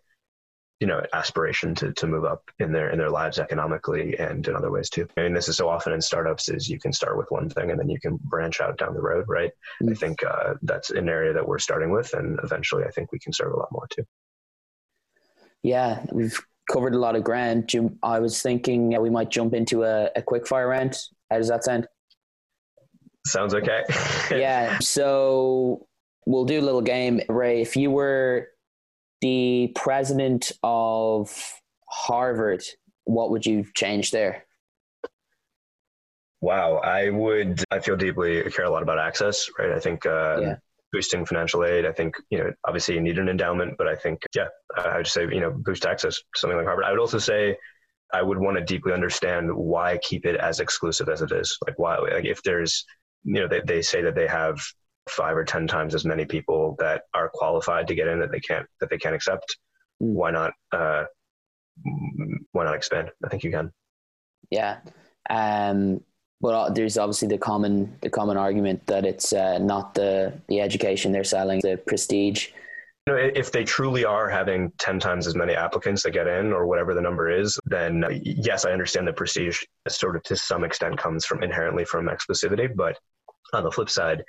you 0.81 0.87
know, 0.87 1.03
aspiration 1.13 1.75
to, 1.77 1.93
to 1.93 2.07
move 2.07 2.25
up 2.25 2.43
in 2.59 2.73
their 2.73 2.91
in 2.91 2.99
their 2.99 3.11
lives 3.11 3.39
economically 3.39 4.19
and 4.19 4.47
in 4.49 4.57
other 4.57 4.71
ways 4.71 4.91
too. 4.91 5.07
I 5.17 5.23
mean, 5.23 5.35
this 5.35 5.49
is 5.49 5.57
so 5.57 5.69
often 5.69 5.93
in 5.93 6.01
startups 6.01 6.49
is 6.49 6.69
you 6.69 6.79
can 6.79 6.93
start 6.93 7.17
with 7.17 7.31
one 7.31 7.49
thing 7.49 7.71
and 7.71 7.79
then 7.79 7.89
you 7.89 8.01
can 8.01 8.19
branch 8.25 8.61
out 8.61 8.79
down 8.79 8.95
the 8.95 9.01
road, 9.01 9.27
right? 9.29 9.53
Mm-hmm. 9.83 9.93
I 9.93 9.95
think 9.95 10.25
uh, 10.25 10.55
that's 10.63 10.91
an 10.91 11.09
area 11.09 11.33
that 11.35 11.47
we're 11.47 11.59
starting 11.59 11.91
with, 11.91 12.15
and 12.15 12.39
eventually, 12.43 12.85
I 12.85 12.91
think 12.91 13.13
we 13.13 13.19
can 13.19 13.33
serve 13.33 13.53
a 13.53 13.57
lot 13.57 13.73
more 13.73 13.87
too. 13.91 14.05
Yeah, 15.63 16.05
we've 16.13 16.39
covered 16.71 16.95
a 16.95 16.99
lot 16.99 17.17
of 17.17 17.25
ground. 17.25 17.71
I 18.03 18.19
was 18.19 18.43
thinking 18.43 19.01
we 19.01 19.11
might 19.11 19.31
jump 19.31 19.55
into 19.55 19.85
a, 19.85 20.11
a 20.17 20.23
quick 20.23 20.47
fire 20.47 20.69
round. 20.69 20.99
How 21.31 21.39
does 21.39 21.49
that 21.49 21.65
sound? 21.65 21.87
Sounds 23.27 23.55
okay. 23.55 23.83
yeah. 24.31 24.79
So 24.81 25.87
we'll 26.27 26.45
do 26.45 26.61
a 26.61 26.63
little 26.63 26.83
game. 26.83 27.21
Ray, 27.29 27.63
if 27.63 27.77
you 27.77 27.91
were 27.91 28.49
the 29.21 29.73
president 29.75 30.53
of 30.63 31.31
Harvard, 31.89 32.63
what 33.05 33.31
would 33.31 33.47
you 33.47 33.65
change 33.75 34.11
there? 34.11 34.45
Wow, 36.41 36.77
I 36.77 37.11
would. 37.11 37.65
I 37.71 37.81
feel 37.81 37.97
deeply 37.97 38.43
care 38.51 38.67
a 38.67 38.71
lot 38.71 38.83
about 38.83 38.99
access, 38.99 39.49
right? 39.59 39.73
I 39.73 39.81
think 39.81 40.05
uh, 40.05 40.39
yeah 40.41 40.57
boosting 40.93 41.27
financial 41.27 41.65
aid. 41.65 41.87
I 41.87 41.93
think, 41.93 42.17
you 42.31 42.39
know, 42.39 42.53
obviously 42.67 42.95
you 42.95 43.01
need 43.01 43.19
an 43.19 43.29
endowment, 43.29 43.75
but 43.79 43.89
I 43.89 43.95
think, 43.95 44.21
yeah, 44.35 44.49
I 44.77 44.99
would 44.99 45.07
say, 45.07 45.23
you 45.23 45.41
know, 45.41 45.51
boost 45.51 45.87
access 45.87 46.17
to 46.17 46.25
something 46.37 46.57
like 46.57 46.67
Harvard. 46.67 46.85
I 46.85 46.91
would 46.91 47.01
also 47.01 47.19
say 47.19 47.57
I 48.13 48.23
would 48.23 48.39
want 48.39 48.57
to 48.57 48.65
deeply 48.65 48.93
understand 48.93 49.55
why 49.55 49.99
keep 49.99 50.27
it 50.27 50.37
as 50.37 50.61
exclusive 50.61 51.09
as 51.09 51.23
it 51.23 51.33
is. 51.33 51.57
Like 51.67 51.79
why, 51.79 51.99
like 51.99 52.25
if 52.25 52.43
there's, 52.43 52.85
you 53.25 53.41
know, 53.41 53.49
they, 53.49 53.61
they 53.65 53.83
say 53.83 54.03
that 54.03 54.15
they 54.15 54.27
have 54.27 54.59
five 55.09 55.37
or 55.37 55.45
10 55.45 55.67
times 55.67 55.95
as 55.95 56.05
many 56.05 56.25
people 56.25 56.77
that 56.79 57.03
are 57.15 57.31
qualified 57.33 57.89
to 57.89 57.95
get 57.95 58.09
in 58.09 58.21
that 58.21 58.31
they 58.31 58.41
can't, 58.41 58.67
that 58.81 58.91
they 58.91 58.99
can't 58.99 59.15
accept. 59.15 59.57
Mm. 60.03 60.13
Why 60.13 60.31
not, 60.31 60.53
uh, 60.73 61.05
why 62.53 62.65
not 62.65 62.75
expand? 62.75 63.11
I 63.25 63.29
think 63.29 63.45
you 63.45 63.51
can. 63.51 63.73
Yeah. 64.51 64.79
Um, 65.29 66.01
Well, 66.41 66.73
there's 66.73 66.99
obviously 66.99 67.29
the 67.29 67.39
common 67.39 67.97
the 68.03 68.11
common 68.11 68.37
argument 68.37 68.87
that 68.87 69.07
it's 69.07 69.33
uh, 69.33 69.59
not 69.59 69.95
the 69.95 70.35
the 70.49 70.61
education 70.61 71.13
they're 71.13 71.25
selling, 71.25 71.61
the 71.61 71.81
prestige. 71.87 72.49
You 73.07 73.15
know, 73.15 73.21
if 73.21 73.53
they 73.53 73.63
truly 73.63 74.05
are 74.05 74.29
having 74.29 74.73
10 74.79 74.99
times 74.99 75.29
as 75.29 75.37
many 75.37 75.55
applicants 75.55 76.03
that 76.03 76.11
get 76.11 76.27
in 76.27 76.53
or 76.53 76.67
whatever 76.67 76.93
the 76.93 77.01
number 77.01 77.31
is, 77.31 77.57
then 77.65 78.05
yes, 78.25 78.65
I 78.65 78.73
understand 78.73 79.07
that 79.07 79.15
prestige 79.15 79.63
sort 79.89 80.17
of 80.17 80.25
to 80.25 80.37
some 80.37 80.65
extent 80.65 80.99
comes 80.99 81.25
from 81.25 81.45
inherently 81.45 81.85
from 81.85 82.09
exclusivity. 82.09 82.69
But 82.75 82.99
on 83.53 83.63
the 83.63 83.71
flip 83.71 83.89
side, 83.91 84.25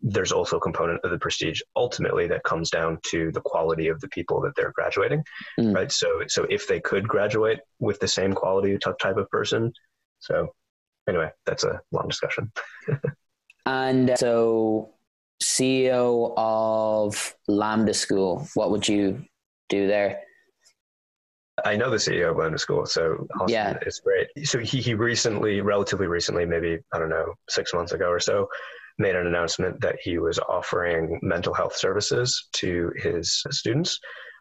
there's 0.00 0.32
also 0.32 0.56
a 0.56 0.60
component 0.60 1.04
of 1.04 1.10
the 1.10 1.18
prestige 1.18 1.60
ultimately 1.76 2.26
that 2.28 2.42
comes 2.42 2.70
down 2.70 2.98
to 3.10 3.30
the 3.32 3.40
quality 3.40 3.88
of 3.88 4.00
the 4.00 4.08
people 4.08 4.40
that 4.40 4.56
they're 4.56 4.72
graduating, 4.72 5.22
mm. 5.60 5.74
right? 5.74 5.92
So, 5.92 6.22
so 6.26 6.44
if 6.50 6.66
they 6.66 6.80
could 6.80 7.06
graduate 7.06 7.60
with 7.78 8.00
the 8.00 8.08
same 8.08 8.32
quality 8.32 8.76
type 8.78 9.16
of 9.18 9.28
person, 9.30 9.72
so 10.18 10.48
anyway, 11.08 11.30
that's 11.46 11.64
a 11.64 11.80
long 11.90 12.08
discussion. 12.08 12.52
and 13.66 14.12
so, 14.16 14.90
CEO 15.42 16.32
of 16.36 17.34
Lambda 17.48 17.94
School, 17.94 18.46
what 18.54 18.70
would 18.70 18.88
you 18.88 19.24
do 19.68 19.86
there? 19.86 20.20
I 21.64 21.76
know 21.76 21.90
the 21.90 21.96
CEO 21.96 22.30
of 22.30 22.38
Lambda 22.38 22.58
School, 22.58 22.86
so 22.86 23.26
yeah, 23.46 23.76
it's 23.82 24.00
great. 24.00 24.28
So 24.44 24.58
he 24.58 24.80
he 24.80 24.94
recently, 24.94 25.60
relatively 25.60 26.06
recently, 26.06 26.46
maybe 26.46 26.78
I 26.92 26.98
don't 26.98 27.10
know, 27.10 27.34
six 27.48 27.74
months 27.74 27.92
ago 27.92 28.06
or 28.08 28.20
so, 28.20 28.48
made 28.98 29.14
an 29.14 29.26
announcement 29.26 29.80
that 29.80 29.96
he 30.02 30.18
was 30.18 30.38
offering 30.38 31.18
mental 31.22 31.52
health 31.52 31.76
services 31.76 32.48
to 32.54 32.90
his 32.96 33.42
students. 33.50 33.98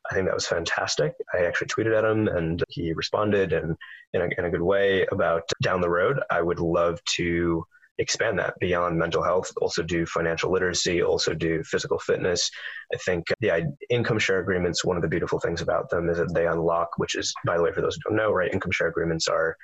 I 0.10 0.14
think 0.14 0.26
that 0.26 0.34
was 0.36 0.48
fantastic. 0.48 1.14
I 1.34 1.46
actually 1.46 1.68
tweeted 1.68 1.98
at 1.98 2.04
him 2.04 2.28
and 2.28 2.64
he 2.70 2.94
responded 2.94 3.54
and 3.54 3.76
in 4.14 4.22
a, 4.22 4.30
in 4.38 4.46
a 4.46 4.50
good 4.50 4.62
way 4.62 5.06
about 5.12 5.50
down 5.62 5.82
the 5.82 5.90
road. 5.90 6.20
I 6.30 6.42
would 6.42 6.60
love 6.60 7.00
to 7.16 7.64
expand 7.98 8.40
that 8.40 8.58
beyond 8.60 8.98
mental 8.98 9.24
health, 9.24 9.52
also 9.62 9.84
do 9.84 10.06
financial 10.06 10.52
literacy, 10.52 11.04
also 11.04 11.34
do 11.34 11.64
physical 11.64 12.00
fitness. 12.00 12.50
I 12.94 12.98
think 12.98 13.26
the 13.40 13.72
income 13.90 14.18
share 14.18 14.40
agreements, 14.40 14.84
one 14.84 14.98
of 14.98 15.04
the 15.04 15.08
beautiful 15.08 15.40
things 15.40 15.62
about 15.62 15.90
them 15.90 16.10
is 16.10 16.18
that 16.18 16.34
they 16.34 16.48
unlock, 16.48 16.90
which 16.98 17.16
is, 17.16 17.34
by 17.46 17.58
the 17.58 17.64
way, 17.64 17.72
for 17.72 17.82
those 17.82 17.96
who 17.96 18.10
don't 18.10 18.18
know, 18.18 18.32
right, 18.32 18.52
income 18.52 18.72
share 18.72 18.88
agreements 18.88 19.28
are 19.28 19.56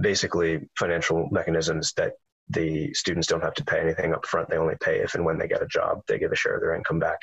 basically 0.00 0.60
financial 0.78 1.28
mechanisms 1.32 1.92
that 1.96 2.12
the 2.48 2.92
students 2.94 3.26
don't 3.26 3.42
have 3.42 3.54
to 3.54 3.64
pay 3.64 3.80
anything 3.80 4.12
up 4.14 4.26
front. 4.26 4.48
They 4.48 4.56
only 4.56 4.76
pay 4.80 5.00
if 5.00 5.14
and 5.14 5.24
when 5.24 5.38
they 5.38 5.48
get 5.48 5.62
a 5.62 5.66
job, 5.66 6.02
they 6.06 6.18
give 6.18 6.32
a 6.32 6.36
share 6.36 6.54
of 6.54 6.60
their 6.60 6.74
income 6.74 6.98
back. 6.98 7.18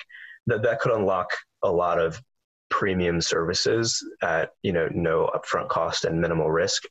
That 0.47 0.63
that 0.63 0.79
could 0.79 0.93
unlock 0.93 1.29
a 1.63 1.71
lot 1.71 1.99
of 1.99 2.21
premium 2.69 3.21
services 3.21 4.05
at 4.21 4.51
you 4.61 4.73
know 4.73 4.89
no 4.93 5.29
upfront 5.33 5.69
cost 5.69 6.05
and 6.05 6.19
minimal 6.19 6.49
risk. 6.49 6.83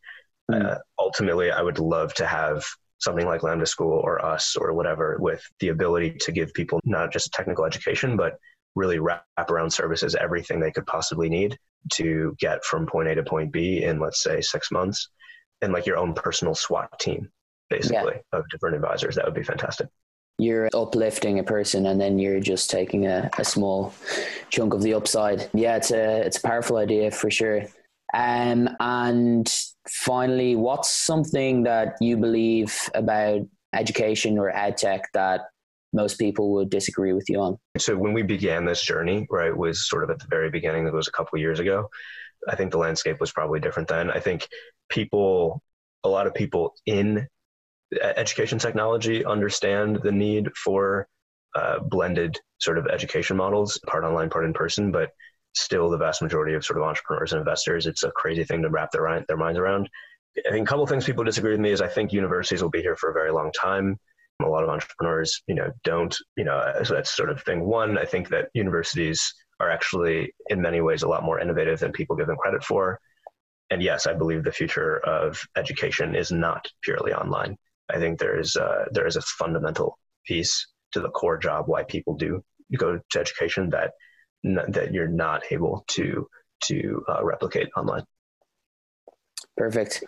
Mm. 0.50 0.64
Uh, 0.64 0.78
ultimately, 0.98 1.50
I 1.50 1.62
would 1.62 1.78
love 1.78 2.14
to 2.14 2.26
have 2.26 2.64
something 2.98 3.26
like 3.26 3.42
Lambda 3.42 3.66
School 3.66 4.00
or 4.04 4.24
us 4.24 4.56
or 4.56 4.72
whatever 4.72 5.16
with 5.20 5.42
the 5.60 5.68
ability 5.68 6.16
to 6.20 6.32
give 6.32 6.52
people 6.54 6.80
not 6.84 7.12
just 7.12 7.32
technical 7.32 7.64
education, 7.64 8.16
but 8.16 8.38
really 8.74 8.98
wrap 8.98 9.24
around 9.48 9.70
services, 9.70 10.14
everything 10.14 10.60
they 10.60 10.70
could 10.70 10.86
possibly 10.86 11.28
need 11.28 11.58
to 11.92 12.34
get 12.38 12.64
from 12.64 12.86
point 12.86 13.08
A 13.08 13.14
to 13.14 13.22
point 13.22 13.52
B 13.52 13.82
in, 13.82 14.00
let's 14.00 14.22
say, 14.22 14.40
six 14.40 14.70
months, 14.70 15.08
and 15.62 15.72
like 15.72 15.86
your 15.86 15.96
own 15.96 16.14
personal 16.14 16.54
SWAT 16.54 16.98
team 16.98 17.30
basically 17.68 18.14
yeah. 18.14 18.38
of 18.38 18.48
different 18.50 18.76
advisors. 18.76 19.16
That 19.16 19.24
would 19.24 19.34
be 19.34 19.42
fantastic. 19.42 19.88
You're 20.38 20.68
uplifting 20.74 21.38
a 21.38 21.44
person 21.44 21.86
and 21.86 22.00
then 22.00 22.18
you're 22.18 22.40
just 22.40 22.70
taking 22.70 23.06
a, 23.06 23.30
a 23.38 23.44
small 23.44 23.94
chunk 24.50 24.74
of 24.74 24.82
the 24.82 24.94
upside. 24.94 25.48
Yeah, 25.54 25.76
it's 25.76 25.90
a 25.90 26.20
it's 26.26 26.38
a 26.38 26.42
powerful 26.42 26.76
idea 26.76 27.10
for 27.10 27.30
sure. 27.30 27.62
Um, 28.14 28.68
and 28.80 29.52
finally, 29.88 30.56
what's 30.56 30.90
something 30.90 31.64
that 31.64 31.96
you 32.00 32.16
believe 32.16 32.74
about 32.94 33.40
education 33.72 34.38
or 34.38 34.50
ed 34.50 34.76
tech 34.76 35.02
that 35.14 35.42
most 35.92 36.18
people 36.18 36.52
would 36.52 36.70
disagree 36.70 37.12
with 37.12 37.28
you 37.28 37.40
on? 37.40 37.58
So 37.78 37.96
when 37.96 38.12
we 38.12 38.22
began 38.22 38.64
this 38.64 38.82
journey, 38.82 39.26
right, 39.30 39.56
was 39.56 39.88
sort 39.88 40.04
of 40.04 40.10
at 40.10 40.18
the 40.18 40.26
very 40.28 40.50
beginning. 40.50 40.86
It 40.86 40.92
was 40.92 41.08
a 41.08 41.12
couple 41.12 41.38
years 41.38 41.60
ago. 41.60 41.88
I 42.48 42.56
think 42.56 42.70
the 42.70 42.78
landscape 42.78 43.20
was 43.20 43.32
probably 43.32 43.60
different 43.60 43.88
then. 43.88 44.10
I 44.10 44.20
think 44.20 44.48
people, 44.88 45.62
a 46.04 46.08
lot 46.08 46.26
of 46.26 46.34
people 46.34 46.74
in 46.86 47.26
education 48.02 48.58
technology 48.58 49.24
understand 49.24 50.00
the 50.02 50.12
need 50.12 50.50
for 50.56 51.08
uh, 51.54 51.78
blended 51.78 52.38
sort 52.58 52.78
of 52.78 52.86
education 52.86 53.36
models, 53.36 53.78
part 53.86 54.04
online, 54.04 54.30
part 54.30 54.44
in 54.44 54.52
person, 54.52 54.92
but 54.92 55.10
still 55.54 55.88
the 55.88 55.96
vast 55.96 56.22
majority 56.22 56.54
of 56.54 56.64
sort 56.64 56.78
of 56.78 56.84
entrepreneurs 56.84 57.32
and 57.32 57.40
investors, 57.40 57.86
it's 57.86 58.02
a 58.02 58.10
crazy 58.10 58.44
thing 58.44 58.62
to 58.62 58.68
wrap 58.68 58.90
their, 58.90 59.24
their 59.26 59.36
minds 59.36 59.58
around. 59.58 59.88
I 60.46 60.50
think 60.50 60.68
a 60.68 60.68
couple 60.68 60.84
of 60.84 60.90
things 60.90 61.06
people 61.06 61.24
disagree 61.24 61.52
with 61.52 61.60
me 61.60 61.70
is 61.70 61.80
I 61.80 61.88
think 61.88 62.12
universities 62.12 62.62
will 62.62 62.70
be 62.70 62.82
here 62.82 62.96
for 62.96 63.10
a 63.10 63.14
very 63.14 63.32
long 63.32 63.50
time. 63.52 63.98
A 64.42 64.46
lot 64.46 64.64
of 64.64 64.68
entrepreneurs, 64.68 65.42
you 65.46 65.54
know, 65.54 65.70
don't, 65.82 66.14
you 66.36 66.44
know, 66.44 66.62
so 66.84 66.92
that's 66.92 67.16
sort 67.16 67.30
of 67.30 67.42
thing 67.42 67.64
one. 67.64 67.96
I 67.96 68.04
think 68.04 68.28
that 68.28 68.50
universities 68.52 69.32
are 69.60 69.70
actually 69.70 70.34
in 70.50 70.60
many 70.60 70.82
ways 70.82 71.02
a 71.02 71.08
lot 71.08 71.24
more 71.24 71.40
innovative 71.40 71.80
than 71.80 71.92
people 71.92 72.16
give 72.16 72.26
them 72.26 72.36
credit 72.36 72.62
for. 72.62 73.00
And 73.70 73.82
yes, 73.82 74.06
I 74.06 74.12
believe 74.12 74.44
the 74.44 74.52
future 74.52 74.98
of 74.98 75.42
education 75.56 76.14
is 76.14 76.30
not 76.30 76.68
purely 76.82 77.14
online. 77.14 77.56
I 77.90 77.98
think 77.98 78.18
there 78.18 78.38
is 78.38 78.56
uh, 78.56 78.86
there 78.92 79.06
is 79.06 79.16
a 79.16 79.22
fundamental 79.22 79.98
piece 80.26 80.66
to 80.92 81.00
the 81.00 81.10
core 81.10 81.38
job 81.38 81.64
why 81.68 81.84
people 81.84 82.16
do 82.16 82.42
go 82.76 83.00
to 83.10 83.20
education 83.20 83.70
that 83.70 83.92
that 84.42 84.92
you're 84.92 85.08
not 85.08 85.42
able 85.50 85.84
to 85.88 86.28
to 86.64 87.04
uh, 87.08 87.24
replicate 87.24 87.68
online. 87.76 88.04
Perfect. 89.56 90.04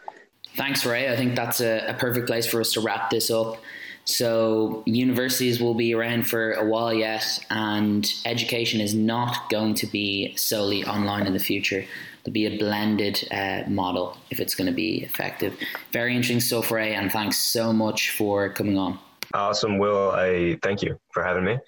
Thanks, 0.56 0.84
Ray. 0.84 1.12
I 1.12 1.16
think 1.16 1.36
that's 1.36 1.60
a, 1.60 1.88
a 1.88 1.94
perfect 1.94 2.26
place 2.26 2.46
for 2.46 2.60
us 2.60 2.72
to 2.72 2.80
wrap 2.80 3.10
this 3.10 3.30
up. 3.30 3.58
So, 4.04 4.82
universities 4.86 5.60
will 5.60 5.74
be 5.74 5.94
around 5.94 6.26
for 6.26 6.52
a 6.52 6.64
while 6.64 6.94
yet, 6.94 7.44
and 7.50 8.10
education 8.24 8.80
is 8.80 8.94
not 8.94 9.50
going 9.50 9.74
to 9.74 9.86
be 9.86 10.34
solely 10.36 10.82
online 10.84 11.26
in 11.26 11.34
the 11.34 11.38
future 11.38 11.84
to 12.28 12.32
be 12.32 12.46
a 12.46 12.58
blended 12.58 13.26
uh, 13.30 13.62
model 13.68 14.16
if 14.30 14.38
it's 14.40 14.54
going 14.54 14.66
to 14.66 14.72
be 14.72 15.02
effective. 15.02 15.56
Very 15.92 16.14
interesting 16.14 16.40
Ray, 16.70 16.94
and 16.94 17.10
thanks 17.10 17.38
so 17.38 17.72
much 17.72 18.10
for 18.10 18.50
coming 18.50 18.76
on. 18.76 18.98
Awesome, 19.34 19.78
Will. 19.78 20.10
I 20.12 20.58
thank 20.62 20.82
you 20.82 20.98
for 21.10 21.22
having 21.22 21.44
me. 21.44 21.58